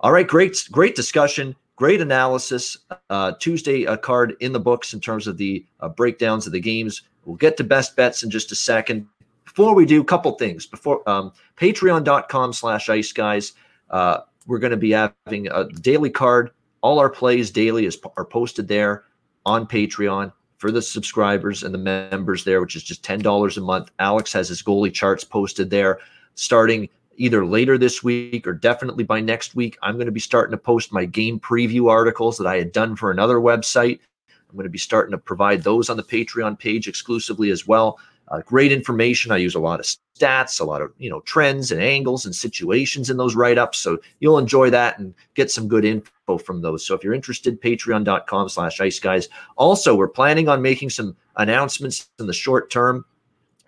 [0.00, 1.56] All right, great great discussion.
[1.80, 2.76] Great analysis.
[3.08, 6.60] Uh, Tuesday a card in the books in terms of the uh, breakdowns of the
[6.60, 7.00] games.
[7.24, 9.06] We'll get to best bets in just a second.
[9.46, 10.66] Before we do, a couple things.
[10.66, 13.54] Before um, patreon.com slash ice guys,
[13.88, 16.50] uh, we're going to be having a daily card.
[16.82, 19.04] All our plays daily is, are posted there
[19.46, 20.34] on Patreon.
[20.58, 23.90] for the subscribers and the members there, which is just $10 a month.
[23.98, 25.98] Alex has his goalie charts posted there
[26.34, 26.90] starting
[27.20, 29.76] either later this week or definitely by next week.
[29.82, 32.96] I'm going to be starting to post my game preview articles that I had done
[32.96, 34.00] for another website.
[34.48, 37.98] I'm going to be starting to provide those on the Patreon page exclusively as well.
[38.28, 39.32] Uh, great information.
[39.32, 42.34] I use a lot of stats, a lot of you know trends and angles and
[42.34, 43.78] situations in those write-ups.
[43.78, 46.86] So you'll enjoy that and get some good info from those.
[46.86, 49.28] So if you're interested, patreon.com slash ice guys.
[49.56, 53.04] Also, we're planning on making some announcements in the short term,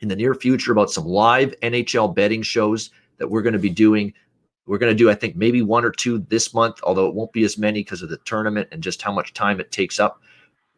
[0.01, 2.91] in the near future, about some live NHL betting shows
[3.23, 4.13] that we're going to be doing.
[4.67, 7.33] We're going to do, I think, maybe one or two this month, although it won't
[7.33, 10.21] be as many because of the tournament and just how much time it takes up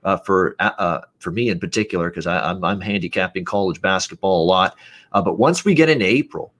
[0.05, 4.47] uh, for uh, uh, for me in particular because I'm, I'm handicapping college basketball a
[4.47, 4.77] lot.
[5.13, 6.53] Uh, but once we get into April,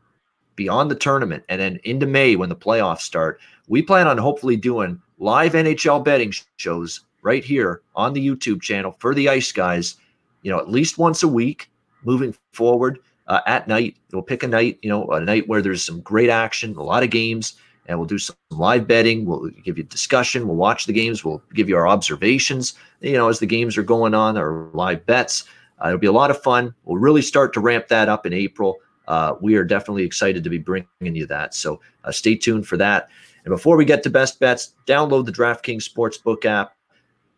[0.57, 4.57] beyond the tournament, and then into May when the playoffs start, we plan on hopefully
[4.57, 9.97] doing live NHL betting shows right here on the YouTube channel for the Ice Guys.
[10.41, 11.71] You know, at least once a week
[12.05, 13.01] moving forward.
[13.27, 16.29] Uh, at night, we'll pick a night, you know, a night where there's some great
[16.29, 17.55] action, a lot of games,
[17.87, 19.25] and we'll do some live betting.
[19.25, 20.47] We'll give you discussion.
[20.47, 21.25] We'll watch the games.
[21.25, 25.05] We'll give you our observations, you know, as the games are going on, our live
[25.07, 25.45] bets.
[25.83, 26.75] Uh, it'll be a lot of fun.
[26.85, 28.79] We'll really start to ramp that up in April.
[29.07, 31.55] Uh, we are definitely excited to be bringing you that.
[31.55, 33.09] So uh, stay tuned for that.
[33.45, 36.75] And before we get to best bets, download the DraftKings Sportsbook app,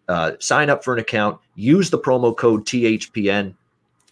[0.09, 3.55] uh, sign up for an account, use the promo code THPN.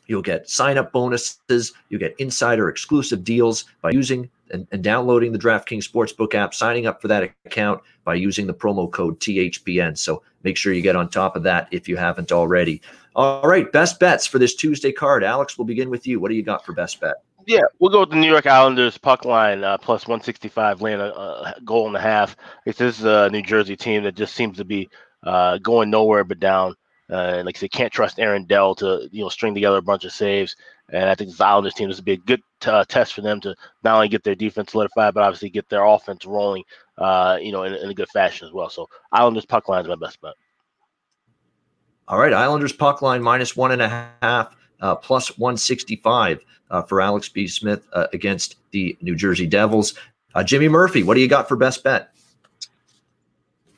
[0.07, 1.73] You'll get sign up bonuses.
[1.89, 6.87] You'll get insider exclusive deals by using and, and downloading the DraftKings Sportsbook app, signing
[6.87, 9.97] up for that account by using the promo code THPN.
[9.97, 12.83] So make sure you get on top of that if you haven't already.
[13.17, 15.25] All right, best bets for this Tuesday card.
[15.25, 16.21] Alex, we'll begin with you.
[16.21, 17.17] What do you got for best bet?
[17.47, 21.05] Yeah, we'll go with the New York Islanders puck line uh, plus 165, laying a,
[21.05, 22.37] a, goal and a half.
[22.65, 24.89] This is a New Jersey team that just seems to be
[25.23, 26.75] uh, going nowhere but down.
[27.11, 30.05] Uh, like I said, can't trust Aaron Dell to you know string together a bunch
[30.05, 30.57] of saves.
[30.91, 33.97] And I think this Islanders team is a good uh, test for them to not
[33.97, 36.63] only get their defense solidified, but obviously get their offense rolling,
[36.99, 38.69] uh, you know, in, in, a good fashion as well.
[38.69, 40.35] So Islanders puck line is my best bet.
[42.07, 46.41] All right, Islanders puck line minus one and a half, uh, plus 165
[46.71, 47.47] uh, for Alex B.
[47.47, 49.95] Smith uh, against the New Jersey Devils.
[50.45, 52.11] Jimmy Murphy, what do you got for best bet?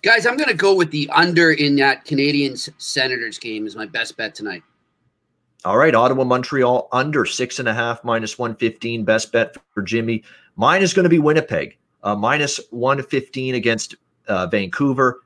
[0.07, 3.87] Guys, I'm going to go with the under in that Canadiens Senators game is my
[3.87, 4.63] best bet tonight.
[5.65, 9.05] All right, Ottawa, Montreal under six and a half, minus 115.
[9.05, 10.23] Best bet for Jimmy.
[10.55, 13.97] Mine is going to be Winnipeg, uh, minus 115 against
[14.29, 15.23] uh, Vancouver.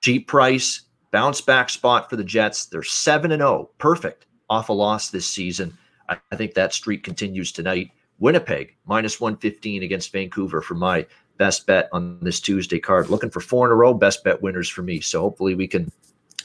[0.00, 0.80] Cheap price,
[1.12, 2.66] bounce back spot for the Jets.
[2.66, 5.78] They're 7 and 0, perfect off a loss this season.
[6.08, 7.92] I, I think that streak continues tonight.
[8.18, 11.06] Winnipeg, minus 115 against Vancouver for my
[11.36, 13.10] best bet on this Tuesday card.
[13.10, 15.00] Looking for four in a row, best bet winners for me.
[15.00, 15.90] So hopefully we can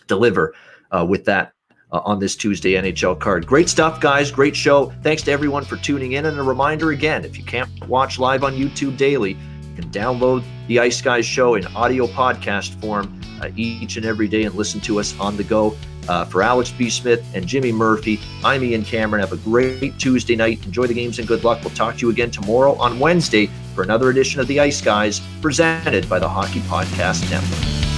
[0.07, 0.53] deliver
[0.91, 1.53] uh, with that
[1.91, 3.45] uh, on this Tuesday NHL card.
[3.47, 4.31] Great stuff, guys.
[4.31, 4.91] Great show.
[5.03, 6.25] Thanks to everyone for tuning in.
[6.25, 10.43] And a reminder again if you can't watch live on YouTube daily, you can download
[10.67, 14.79] the Ice Guys show in audio podcast form uh, each and every day and listen
[14.81, 15.75] to us on the go.
[16.09, 16.89] Uh, for Alex B.
[16.89, 19.21] Smith and Jimmy Murphy, I'm Ian Cameron.
[19.21, 20.65] Have a great Tuesday night.
[20.65, 21.59] Enjoy the games and good luck.
[21.61, 25.21] We'll talk to you again tomorrow on Wednesday for another edition of the Ice Guys
[25.39, 27.88] presented by the Hockey Podcast Network.